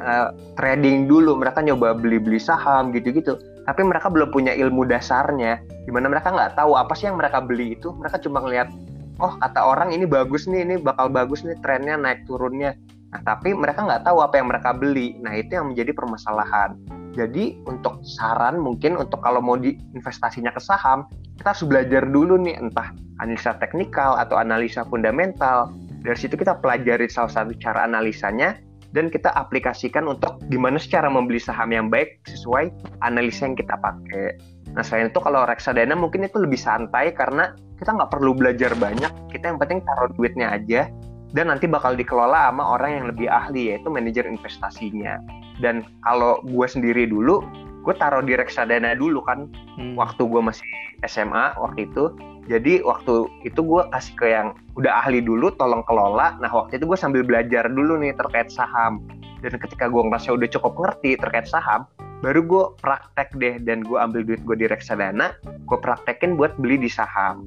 uh, 0.00 0.32
trading 0.56 1.04
dulu, 1.04 1.36
mereka 1.36 1.60
nyoba 1.60 1.92
beli-beli 1.92 2.40
saham 2.40 2.90
gitu-gitu. 2.96 3.36
Tapi 3.68 3.82
mereka 3.84 4.08
belum 4.08 4.32
punya 4.32 4.56
ilmu 4.56 4.88
dasarnya, 4.88 5.60
di 5.84 5.90
mana 5.92 6.08
mereka 6.08 6.32
nggak 6.32 6.56
tahu 6.56 6.76
apa 6.76 6.92
sih 6.96 7.08
yang 7.08 7.20
mereka 7.20 7.44
beli 7.44 7.76
itu. 7.76 7.92
Mereka 7.92 8.22
cuma 8.24 8.40
ngelihat, 8.40 8.72
oh 9.20 9.36
kata 9.40 9.60
orang 9.60 9.92
ini 9.92 10.08
bagus 10.08 10.48
nih, 10.48 10.64
ini 10.64 10.74
bakal 10.80 11.12
bagus 11.12 11.44
nih 11.44 11.56
trennya 11.60 12.00
naik 12.00 12.24
turunnya. 12.24 12.74
Nah, 13.10 13.20
tapi 13.26 13.50
mereka 13.50 13.82
nggak 13.82 14.06
tahu 14.06 14.22
apa 14.22 14.38
yang 14.38 14.48
mereka 14.48 14.70
beli. 14.70 15.18
Nah, 15.18 15.34
itu 15.34 15.58
yang 15.58 15.74
menjadi 15.74 15.90
permasalahan. 15.90 16.78
Jadi 17.10 17.58
untuk 17.66 18.06
saran 18.06 18.62
mungkin 18.62 18.94
untuk 18.94 19.18
kalau 19.18 19.42
mau 19.42 19.58
diinvestasinya 19.58 20.54
ke 20.54 20.62
saham, 20.62 21.10
kita 21.42 21.50
harus 21.50 21.66
belajar 21.66 22.02
dulu 22.06 22.38
nih 22.38 22.54
entah 22.54 22.94
analisa 23.18 23.58
teknikal 23.58 24.14
atau 24.14 24.38
analisa 24.38 24.86
fundamental. 24.86 25.74
Dari 26.06 26.16
situ 26.16 26.38
kita 26.38 26.62
pelajari 26.62 27.10
salah 27.10 27.34
satu 27.34 27.52
cara 27.58 27.84
analisanya 27.84 28.56
dan 28.90 29.08
kita 29.08 29.30
aplikasikan 29.34 30.06
untuk 30.10 30.42
gimana 30.50 30.78
secara 30.78 31.06
membeli 31.06 31.38
saham 31.38 31.70
yang 31.70 31.86
baik 31.88 32.22
sesuai 32.26 32.70
analisa 33.06 33.46
yang 33.46 33.56
kita 33.58 33.74
pakai. 33.78 34.38
Nah 34.74 34.82
selain 34.82 35.10
itu 35.10 35.20
kalau 35.22 35.46
reksadana 35.46 35.94
mungkin 35.94 36.26
itu 36.26 36.38
lebih 36.42 36.58
santai 36.58 37.14
karena 37.14 37.54
kita 37.78 37.96
nggak 37.96 38.10
perlu 38.12 38.36
belajar 38.36 38.74
banyak, 38.76 39.10
kita 39.32 39.54
yang 39.54 39.58
penting 39.58 39.80
taruh 39.82 40.10
duitnya 40.14 40.52
aja 40.52 40.90
dan 41.30 41.46
nanti 41.50 41.70
bakal 41.70 41.94
dikelola 41.94 42.50
sama 42.50 42.78
orang 42.78 42.90
yang 43.02 43.06
lebih 43.14 43.30
ahli 43.30 43.74
yaitu 43.74 43.88
manajer 43.88 44.26
investasinya. 44.26 45.18
Dan 45.62 45.86
kalau 46.02 46.40
gue 46.42 46.66
sendiri 46.66 47.06
dulu, 47.06 47.44
gue 47.80 47.94
taruh 47.96 48.20
di 48.20 48.36
reksadana 48.36 48.92
dulu 48.92 49.24
kan 49.24 49.48
Hmm. 49.80 49.96
waktu 49.96 50.22
gue 50.28 50.42
masih 50.44 50.66
SMA 51.08 51.56
waktu 51.56 51.88
itu. 51.88 52.12
Jadi 52.50 52.82
waktu 52.82 53.30
itu 53.46 53.60
gue 53.62 53.82
kasih 53.94 54.14
ke 54.18 54.26
yang 54.26 54.58
udah 54.74 55.06
ahli 55.06 55.22
dulu, 55.22 55.54
tolong 55.54 55.86
kelola. 55.86 56.34
Nah 56.42 56.50
waktu 56.50 56.82
itu 56.82 56.84
gue 56.88 56.98
sambil 56.98 57.22
belajar 57.22 57.70
dulu 57.70 58.00
nih 58.00 58.10
terkait 58.18 58.50
saham. 58.50 59.06
Dan 59.40 59.54
ketika 59.56 59.86
gue 59.86 60.02
ngerasa 60.02 60.34
udah 60.34 60.48
cukup 60.50 60.74
ngerti 60.76 61.14
terkait 61.16 61.46
saham, 61.46 61.86
baru 62.20 62.42
gue 62.42 62.64
praktek 62.82 63.32
deh 63.38 63.56
dan 63.62 63.86
gue 63.86 63.96
ambil 63.96 64.26
duit 64.26 64.42
gue 64.42 64.56
di 64.58 64.66
reksadana, 64.66 65.32
gue 65.46 65.78
praktekin 65.78 66.34
buat 66.34 66.58
beli 66.58 66.76
di 66.76 66.90
saham. 66.90 67.46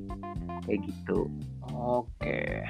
Kayak 0.65 0.88
gitu. 0.88 1.28
Oke. 1.76 2.63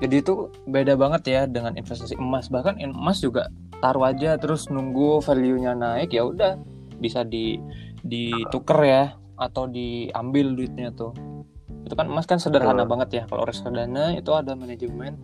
Jadi 0.00 0.14
itu 0.20 0.48
beda 0.64 0.96
banget 0.96 1.22
ya 1.28 1.42
dengan 1.44 1.76
investasi 1.76 2.16
emas. 2.16 2.48
Bahkan 2.48 2.80
emas 2.80 3.20
juga 3.20 3.52
taruh 3.84 4.08
aja 4.08 4.40
terus 4.40 4.72
nunggu 4.72 5.20
value-nya 5.20 5.76
naik 5.76 6.16
ya 6.16 6.24
udah 6.24 6.56
bisa 6.98 7.22
di 7.22 7.60
dituker 8.02 8.80
ya 8.84 9.04
atau 9.36 9.68
diambil 9.68 10.56
duitnya 10.56 10.92
tuh. 10.92 11.12
Itu 11.86 11.94
kan 11.94 12.10
emas 12.10 12.26
kan 12.26 12.40
sederhana 12.42 12.82
Betul. 12.82 12.90
banget 12.96 13.08
ya. 13.12 13.22
Kalau 13.28 13.44
reksadana 13.46 14.16
itu 14.16 14.30
ada 14.32 14.56
manajemen 14.56 15.14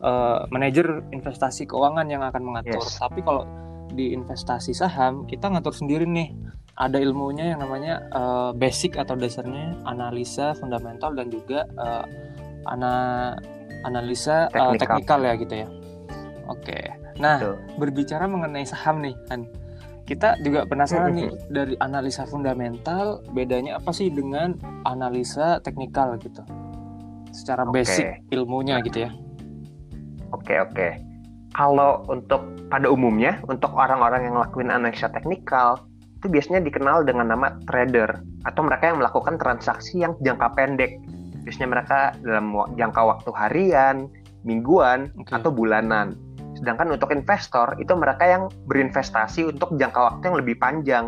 eh, 0.00 0.38
manajer 0.48 1.04
investasi 1.12 1.68
keuangan 1.68 2.06
yang 2.08 2.24
akan 2.24 2.42
mengatur. 2.42 2.82
Yes. 2.82 2.98
Tapi 2.98 3.20
kalau 3.22 3.44
di 3.90 4.14
investasi 4.14 4.72
saham 4.72 5.26
kita 5.26 5.50
ngatur 5.50 5.74
sendiri 5.74 6.06
nih. 6.06 6.32
Ada 6.80 6.96
ilmunya 6.96 7.52
yang 7.52 7.60
namanya 7.60 8.08
eh, 8.08 8.50
basic 8.56 8.96
atau 8.96 9.12
dasarnya 9.12 9.76
analisa 9.84 10.56
fundamental 10.56 11.12
dan 11.12 11.28
juga 11.28 11.68
eh, 11.68 12.04
ana 12.64 12.94
analisa 13.84 14.48
Teknikal. 14.48 14.78
teknikal 14.80 15.20
ya 15.24 15.34
gitu 15.36 15.54
ya. 15.64 15.68
Oke. 16.48 16.78
Nah, 17.20 17.36
Betul. 17.38 17.56
berbicara 17.76 18.24
mengenai 18.26 18.64
saham 18.64 19.04
nih 19.04 19.14
kan. 19.28 19.44
Kita 20.10 20.34
juga 20.42 20.66
penasaran 20.66 21.14
nih 21.14 21.30
dari 21.54 21.78
analisa 21.78 22.26
fundamental 22.26 23.22
bedanya 23.30 23.78
apa 23.78 23.94
sih 23.94 24.10
dengan 24.10 24.58
analisa 24.82 25.62
teknikal 25.62 26.18
gitu. 26.18 26.42
Secara 27.30 27.62
basic 27.70 28.26
ilmunya 28.34 28.82
gitu 28.82 29.06
ya. 29.06 29.14
Oke 30.34 30.58
oke. 30.58 30.98
Kalau 31.54 32.02
untuk 32.10 32.42
pada 32.66 32.90
umumnya 32.90 33.38
untuk 33.46 33.70
orang-orang 33.70 34.26
yang 34.26 34.34
ngelakuin 34.34 34.74
analisa 34.74 35.06
teknikal 35.14 35.78
itu 36.18 36.26
biasanya 36.26 36.66
dikenal 36.66 37.06
dengan 37.06 37.30
nama 37.30 37.54
trader 37.70 38.10
atau 38.50 38.66
mereka 38.66 38.90
yang 38.90 38.98
melakukan 38.98 39.38
transaksi 39.38 40.02
yang 40.02 40.18
jangka 40.26 40.58
pendek. 40.58 40.98
Biasanya 41.46 41.68
mereka 41.70 41.98
dalam 42.26 42.50
jangka 42.74 43.00
waktu 43.06 43.30
harian, 43.30 44.10
mingguan, 44.42 45.14
Oke. 45.16 45.32
atau 45.38 45.54
bulanan. 45.54 46.18
Sedangkan 46.60 46.92
untuk 46.92 47.08
investor 47.16 47.72
itu 47.80 47.92
mereka 47.96 48.28
yang 48.28 48.52
berinvestasi 48.68 49.48
untuk 49.48 49.74
jangka 49.80 49.96
waktu 49.96 50.22
yang 50.28 50.38
lebih 50.44 50.56
panjang. 50.60 51.04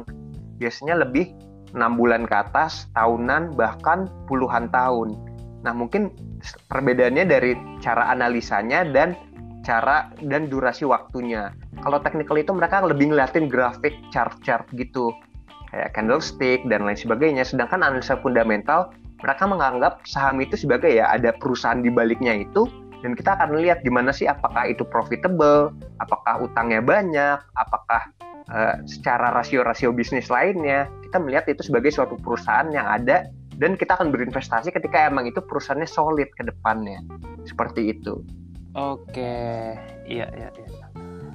Biasanya 0.57 1.05
lebih 1.05 1.37
enam 1.77 2.01
bulan 2.01 2.25
ke 2.25 2.33
atas, 2.33 2.89
tahunan, 2.97 3.53
bahkan 3.57 4.09
puluhan 4.29 4.73
tahun. 4.73 5.13
Nah 5.61 5.73
mungkin 5.77 6.13
perbedaannya 6.73 7.25
dari 7.29 7.53
cara 7.85 8.09
analisanya 8.09 8.89
dan 8.89 9.15
cara 9.63 10.11
dan 10.25 10.49
durasi 10.49 10.89
waktunya. 10.89 11.53
Kalau 11.85 12.01
technical 12.01 12.41
itu 12.41 12.53
mereka 12.57 12.83
lebih 12.83 13.13
ngeliatin 13.13 13.47
grafik 13.47 13.95
chart-chart 14.11 14.67
gitu, 14.75 15.15
kayak 15.71 15.95
candlestick 15.95 16.65
dan 16.67 16.83
lain 16.83 16.99
sebagainya. 16.99 17.47
Sedangkan 17.47 17.85
analisa 17.85 18.19
fundamental 18.19 18.91
mereka 19.23 19.47
menganggap 19.47 20.03
saham 20.03 20.43
itu 20.43 20.59
sebagai 20.59 20.91
ya 20.91 21.15
ada 21.15 21.31
perusahaan 21.31 21.79
di 21.79 21.91
baliknya 21.95 22.43
itu 22.43 22.67
dan 23.03 23.19
kita 23.19 23.35
akan 23.35 23.59
lihat 23.59 23.83
gimana 23.83 24.15
sih 24.15 24.31
apakah 24.31 24.71
itu 24.71 24.87
profitable, 24.87 25.75
apakah 25.99 26.39
utangnya 26.47 26.79
banyak, 26.79 27.39
apakah 27.59 28.03
eh, 28.49 28.77
secara 28.87 29.35
rasio-rasio 29.35 29.91
bisnis 29.91 30.31
lainnya 30.31 30.87
kita 31.11 31.19
melihat 31.19 31.45
itu 31.51 31.67
sebagai 31.67 31.91
suatu 31.91 32.15
perusahaan 32.17 32.71
yang 32.71 32.87
ada 32.87 33.27
dan 33.59 33.77
kita 33.77 33.99
akan 33.99 34.15
berinvestasi 34.15 34.73
ketika 34.73 35.11
emang 35.11 35.29
itu 35.29 35.43
perusahaannya 35.45 35.85
solid 35.91 36.31
ke 36.33 36.47
depannya 36.47 37.03
seperti 37.45 37.93
itu. 37.93 38.23
Oke, 38.73 39.77
iya 40.09 40.27
iya 40.33 40.49
iya. 40.57 40.69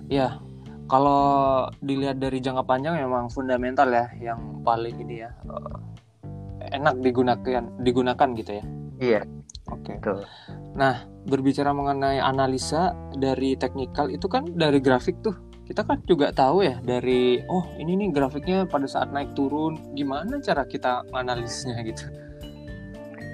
Ya, 0.08 0.28
kalau 0.90 1.68
dilihat 1.84 2.18
dari 2.18 2.40
jangka 2.40 2.64
panjang 2.66 2.98
memang 2.98 3.30
fundamental 3.30 3.92
ya 3.92 4.08
yang 4.18 4.64
paling 4.64 4.98
ini 4.98 5.28
ya 5.28 5.30
eh, 5.46 5.78
enak 6.74 7.04
digunakan 7.04 7.64
digunakan 7.84 8.28
gitu 8.34 8.52
ya. 8.58 8.66
Iya, 8.98 9.22
Oke. 9.70 10.02
betul. 10.02 10.26
Nah, 10.74 11.06
berbicara 11.28 11.76
mengenai 11.76 12.24
analisa 12.24 12.96
dari 13.20 13.54
teknikal 13.60 14.08
itu 14.08 14.26
kan 14.32 14.48
dari 14.56 14.80
grafik 14.80 15.20
tuh. 15.22 15.36
Kita 15.68 15.84
kan 15.84 16.00
juga 16.08 16.32
tahu 16.32 16.64
ya 16.64 16.80
dari 16.80 17.44
oh 17.52 17.68
ini 17.76 18.00
nih 18.00 18.16
grafiknya 18.16 18.64
pada 18.64 18.88
saat 18.88 19.12
naik 19.12 19.36
turun 19.36 19.76
gimana 20.00 20.40
cara 20.40 20.64
kita 20.64 21.04
analisisnya 21.12 21.84
gitu. 21.84 22.08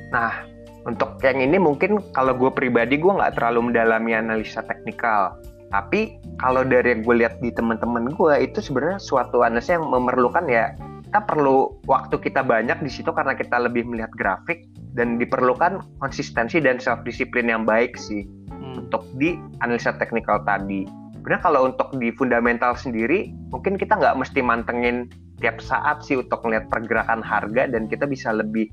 Nah, 0.10 0.42
untuk 0.90 1.22
yang 1.22 1.46
ini 1.46 1.62
mungkin 1.62 2.02
kalau 2.18 2.34
gue 2.34 2.50
pribadi 2.50 2.98
gue 2.98 3.14
nggak 3.14 3.38
terlalu 3.38 3.70
mendalami 3.70 4.18
analisa 4.18 4.66
teknikal. 4.66 5.38
Tapi 5.70 6.18
kalau 6.42 6.66
dari 6.66 6.98
yang 6.98 7.06
gue 7.06 7.16
lihat 7.22 7.38
di 7.38 7.54
teman-teman 7.54 8.14
gue 8.18 8.34
itu 8.42 8.62
sebenarnya 8.66 8.98
suatu 8.98 9.46
analisa 9.46 9.78
yang 9.78 9.86
memerlukan 9.86 10.46
ya 10.50 10.74
kita 11.14 11.30
perlu 11.30 11.78
waktu 11.86 12.18
kita 12.18 12.42
banyak 12.42 12.82
di 12.82 12.90
situ 12.90 13.14
karena 13.14 13.38
kita 13.38 13.62
lebih 13.62 13.86
melihat 13.86 14.10
grafik 14.18 14.66
dan 14.94 15.18
diperlukan 15.18 15.82
konsistensi 15.98 16.62
dan 16.62 16.78
self 16.78 17.02
disiplin 17.06 17.50
yang 17.50 17.66
baik 17.66 17.98
sih 17.98 18.26
Hmm. 18.64 18.86
untuk 18.88 19.04
di 19.20 19.36
analisa 19.60 19.92
teknikal 19.98 20.40
tadi. 20.48 20.88
Sebenarnya 21.20 21.44
kalau 21.44 21.62
untuk 21.68 21.92
di 22.00 22.16
fundamental 22.16 22.76
sendiri 22.80 23.32
mungkin 23.52 23.76
kita 23.76 24.00
nggak 24.00 24.16
mesti 24.16 24.40
mantengin 24.40 25.08
tiap 25.40 25.60
saat 25.60 26.04
sih 26.08 26.20
untuk 26.20 26.40
melihat 26.48 26.72
pergerakan 26.72 27.20
harga 27.20 27.68
dan 27.68 27.92
kita 27.92 28.08
bisa 28.08 28.32
lebih 28.32 28.72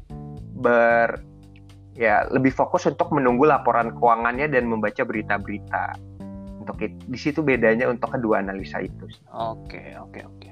ber 0.61 1.19
ya 1.99 2.27
lebih 2.31 2.55
fokus 2.55 2.87
untuk 2.87 3.11
menunggu 3.11 3.49
laporan 3.49 3.91
keuangannya 3.99 4.47
dan 4.47 4.71
membaca 4.71 5.03
berita-berita. 5.03 5.99
Untuk 6.63 6.77
di 6.87 7.19
situ 7.19 7.43
bedanya 7.43 7.91
untuk 7.91 8.15
kedua 8.15 8.45
analisa 8.45 8.79
itu. 8.79 9.09
sih. 9.11 9.23
Oke, 9.35 9.97
oke, 9.99 10.21
oke. 10.23 10.51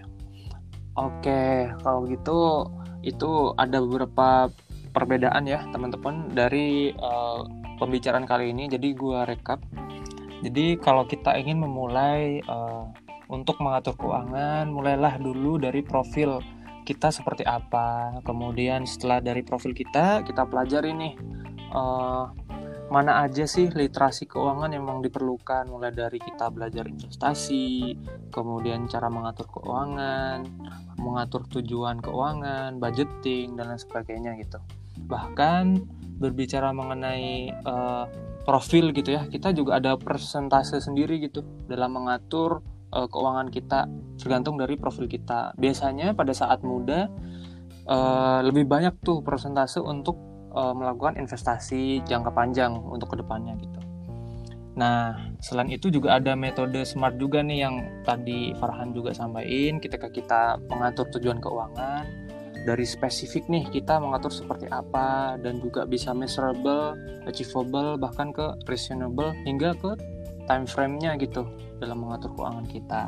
Oke, 0.99 1.71
kalau 1.87 2.11
gitu 2.11 2.67
itu 3.07 3.55
ada 3.55 3.79
beberapa 3.79 4.51
perbedaan 4.99 5.47
ya 5.47 5.63
teman-teman 5.71 6.35
dari 6.35 6.91
eh, 6.91 7.41
pembicaraan 7.79 8.27
kali 8.27 8.51
ini. 8.51 8.67
Jadi 8.67 8.99
gua 8.99 9.23
rekap. 9.23 9.63
Jadi 10.43 10.75
kalau 10.83 11.07
kita 11.07 11.39
ingin 11.39 11.63
memulai 11.63 12.43
eh, 12.43 12.85
untuk 13.31 13.63
mengatur 13.63 13.95
keuangan, 13.95 14.67
mulailah 14.67 15.23
dulu 15.23 15.63
dari 15.63 15.87
profil 15.87 16.43
kita 16.83 17.15
seperti 17.15 17.47
apa. 17.47 18.19
Kemudian 18.27 18.83
setelah 18.83 19.23
dari 19.23 19.47
profil 19.47 19.71
kita, 19.71 20.27
kita 20.27 20.43
pelajari 20.51 20.91
nih 20.91 21.15
eh, 21.71 22.25
mana 22.89 23.21
aja 23.21 23.45
sih 23.45 23.69
literasi 23.69 24.25
keuangan 24.25 24.73
yang 24.73 24.89
memang 24.89 25.05
diperlukan 25.05 25.69
mulai 25.69 25.93
dari 25.93 26.17
kita 26.17 26.49
belajar 26.49 26.89
investasi, 26.89 27.93
kemudian 28.33 28.89
cara 28.89 29.13
mengatur 29.13 29.45
keuangan, 29.53 30.49
mengatur 30.97 31.45
tujuan 31.53 32.01
keuangan, 32.01 32.81
budgeting 32.81 33.61
dan 33.61 33.77
lain 33.77 33.81
sebagainya 33.81 34.33
gitu. 34.41 34.57
Bahkan 35.07 35.65
berbicara 36.19 36.75
mengenai 36.75 37.55
uh, 37.63 38.11
profil 38.43 38.91
gitu 38.91 39.15
ya, 39.15 39.29
kita 39.31 39.55
juga 39.55 39.79
ada 39.79 39.95
persentase 39.95 40.83
sendiri 40.83 41.23
gitu 41.23 41.47
dalam 41.71 41.95
mengatur 41.95 42.65
uh, 42.91 43.07
keuangan 43.07 43.53
kita 43.53 43.87
tergantung 44.19 44.59
dari 44.59 44.75
profil 44.75 45.07
kita. 45.07 45.55
Biasanya 45.55 46.17
pada 46.17 46.35
saat 46.35 46.65
muda 46.67 47.07
uh, 47.87 48.41
lebih 48.43 48.67
banyak 48.67 48.99
tuh 49.05 49.23
persentase 49.23 49.79
untuk 49.79 50.19
uh, 50.53 50.75
melakukan 50.75 51.21
investasi 51.21 52.03
jangka 52.09 52.35
panjang 52.35 52.75
untuk 52.75 53.15
ke 53.15 53.17
depannya 53.23 53.55
gitu. 53.61 53.81
Nah, 54.79 55.35
selain 55.43 55.75
itu 55.75 55.91
juga 55.91 56.23
ada 56.23 56.39
metode 56.39 56.87
smart 56.87 57.19
juga 57.19 57.43
nih 57.43 57.67
yang 57.67 57.75
tadi 58.07 58.55
Farhan 58.55 58.95
juga 58.95 59.11
sampaikan 59.11 59.83
ketika 59.83 60.07
kita 60.07 60.55
mengatur 60.71 61.11
tujuan 61.19 61.43
keuangan 61.43 62.28
dari 62.69 62.85
spesifik 62.85 63.49
nih 63.49 63.65
kita 63.73 63.97
mengatur 63.97 64.29
seperti 64.29 64.69
apa 64.69 65.41
dan 65.41 65.57
juga 65.57 65.89
bisa 65.89 66.13
measurable, 66.13 67.01
achievable 67.25 67.97
bahkan 67.97 68.29
ke 68.29 68.45
reasonable 68.69 69.33
hingga 69.49 69.73
ke 69.73 69.97
time 70.45 70.69
frame-nya 70.69 71.17
gitu 71.17 71.49
dalam 71.81 72.05
mengatur 72.05 72.37
keuangan 72.37 72.69
kita 72.69 73.03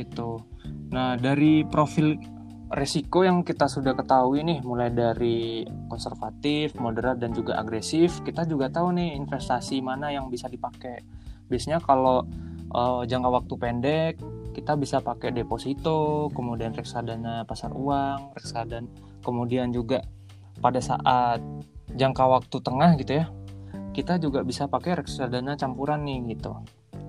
gitu. 0.00 0.40
Nah, 0.96 1.20
dari 1.20 1.60
profil 1.68 2.16
resiko 2.72 3.20
yang 3.20 3.44
kita 3.44 3.68
sudah 3.68 3.92
ketahui 3.92 4.40
nih 4.48 4.64
mulai 4.64 4.88
dari 4.88 5.68
konservatif, 5.92 6.72
moderat 6.80 7.20
dan 7.20 7.36
juga 7.36 7.60
agresif, 7.60 8.24
kita 8.24 8.48
juga 8.48 8.72
tahu 8.72 8.96
nih 8.96 9.12
investasi 9.20 9.84
mana 9.84 10.08
yang 10.08 10.32
bisa 10.32 10.48
dipakai. 10.48 11.04
Biasanya 11.52 11.84
kalau 11.84 12.24
uh, 12.72 13.02
jangka 13.04 13.28
waktu 13.28 13.54
pendek 13.60 14.14
kita 14.60 14.76
bisa 14.76 15.00
pakai 15.00 15.32
deposito, 15.32 16.28
kemudian 16.36 16.76
reksadana 16.76 17.48
pasar 17.48 17.72
uang, 17.72 18.36
reksadana, 18.36 18.84
kemudian 19.24 19.72
juga 19.72 20.04
pada 20.60 20.84
saat 20.84 21.40
jangka 21.96 22.24
waktu 22.28 22.56
tengah 22.60 22.92
gitu 23.00 23.24
ya, 23.24 23.32
kita 23.96 24.20
juga 24.20 24.44
bisa 24.44 24.68
pakai 24.68 25.00
reksadana 25.00 25.56
campuran 25.56 26.04
nih 26.04 26.36
gitu. 26.36 26.52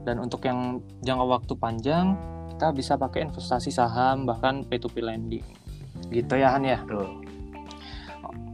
Dan 0.07 0.23
untuk 0.23 0.47
yang 0.47 0.79
jangka 1.03 1.25
waktu 1.27 1.53
panjang 1.59 2.15
kita 2.55 2.71
bisa 2.71 2.95
pakai 2.95 3.27
investasi 3.27 3.67
saham 3.67 4.23
bahkan 4.23 4.63
P2P 4.63 5.03
lending. 5.03 5.45
Gitu 6.07 6.33
ya 6.39 6.55
Han 6.55 6.63
ya? 6.63 6.79
Betul. 6.87 7.19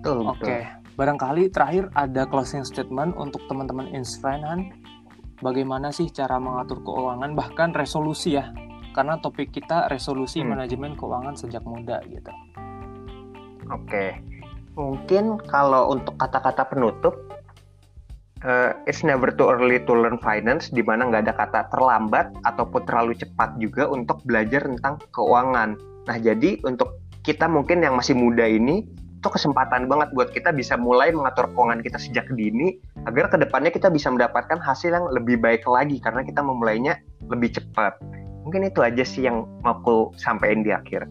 Betul 0.01 0.17
oke. 0.25 0.41
Okay. 0.41 0.61
barangkali 0.97 1.53
terakhir 1.53 1.93
ada 1.93 2.25
closing 2.25 2.65
statement 2.65 3.13
untuk 3.13 3.45
teman-teman 3.45 3.93
Han. 3.93 4.73
Bagaimana 5.37 5.93
sih 5.93 6.09
cara 6.09 6.41
mengatur 6.41 6.81
keuangan 6.81 7.37
bahkan 7.37 7.69
resolusi 7.69 8.41
ya 8.41 8.49
karena 8.97 9.21
topik 9.21 9.53
kita 9.53 9.85
resolusi 9.93 10.41
hmm. 10.41 10.57
manajemen 10.57 10.97
keuangan 10.97 11.37
sejak 11.37 11.61
muda 11.61 12.01
gitu 12.09 12.33
oke 13.69 13.85
okay. 13.85 14.17
mungkin 14.73 15.37
kalau 15.45 15.93
untuk 15.93 16.17
kata-kata 16.17 16.65
penutup 16.65 17.13
uh, 18.45 18.75
it's 18.85 19.01
never 19.01 19.31
too 19.33 19.49
early 19.49 19.81
to 19.81 19.93
learn 19.95 20.19
finance, 20.21 20.69
di 20.69 20.83
mana 20.85 21.09
nggak 21.09 21.29
ada 21.29 21.33
kata 21.33 21.59
terlambat 21.73 22.33
ataupun 22.45 22.85
terlalu 22.85 23.17
cepat 23.17 23.57
juga 23.57 23.89
untuk 23.89 24.21
belajar 24.27 24.67
tentang 24.67 25.01
keuangan. 25.15 25.79
Nah, 26.05 26.17
jadi 26.19 26.61
untuk 26.67 27.01
kita 27.25 27.49
mungkin 27.49 27.81
yang 27.81 27.97
masih 27.97 28.13
muda 28.13 28.45
ini, 28.45 28.85
itu 29.17 29.27
kesempatan 29.27 29.89
banget 29.89 30.13
buat 30.13 30.29
kita 30.29 30.53
bisa 30.53 30.77
mulai 30.77 31.09
mengatur 31.09 31.49
keuangan 31.51 31.81
kita 31.81 31.97
sejak 31.97 32.27
dini, 32.37 32.77
agar 33.09 33.33
ke 33.33 33.37
depannya 33.41 33.71
kita 33.73 33.89
bisa 33.89 34.13
mendapatkan 34.13 34.61
hasil 34.61 34.93
yang 34.93 35.05
lebih 35.09 35.41
baik 35.41 35.65
lagi, 35.65 35.97
karena 35.97 36.21
kita 36.21 36.43
memulainya 36.45 37.01
lebih 37.27 37.57
cepat. 37.57 37.97
Mungkin 38.47 38.71
itu 38.71 38.79
aja 38.79 39.03
sih 39.03 39.27
yang 39.27 39.43
mau 39.59 39.75
aku 39.75 40.15
sampaikan 40.15 40.63
di 40.63 40.71
akhir. 40.71 41.03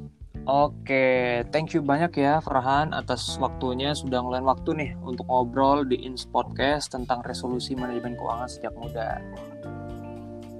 Oke, 0.48 1.42
thank 1.52 1.76
you 1.76 1.82
banyak 1.82 2.22
ya 2.22 2.40
Farhan 2.40 2.96
atas 2.96 3.36
waktunya 3.36 3.92
sudah 3.92 4.24
ngeluarin 4.24 4.48
waktu 4.48 4.70
nih 4.72 4.90
untuk 5.04 5.28
ngobrol 5.28 5.84
di 5.84 6.00
Ins 6.00 6.24
Podcast 6.24 6.96
tentang 6.96 7.20
resolusi 7.26 7.76
manajemen 7.76 8.16
keuangan 8.16 8.48
sejak 8.48 8.72
muda. 8.78 9.20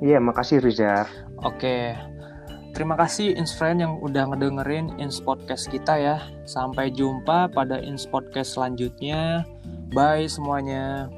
Iya, 0.05 0.21
makasih 0.21 0.61
Riza. 0.61 1.09
Oke. 1.41 1.97
Terima 2.77 2.93
kasih 3.01 3.41
Ins 3.41 3.57
Friend 3.57 3.81
yang 3.81 3.97
udah 4.05 4.29
ngedengerin 4.37 5.01
Ins 5.01 5.17
Podcast 5.17 5.73
kita 5.73 5.97
ya. 5.97 6.21
Sampai 6.45 6.93
jumpa 6.93 7.49
pada 7.49 7.81
Ins 7.81 8.05
Podcast 8.05 8.53
selanjutnya. 8.59 9.49
Bye 9.97 10.29
semuanya. 10.29 11.09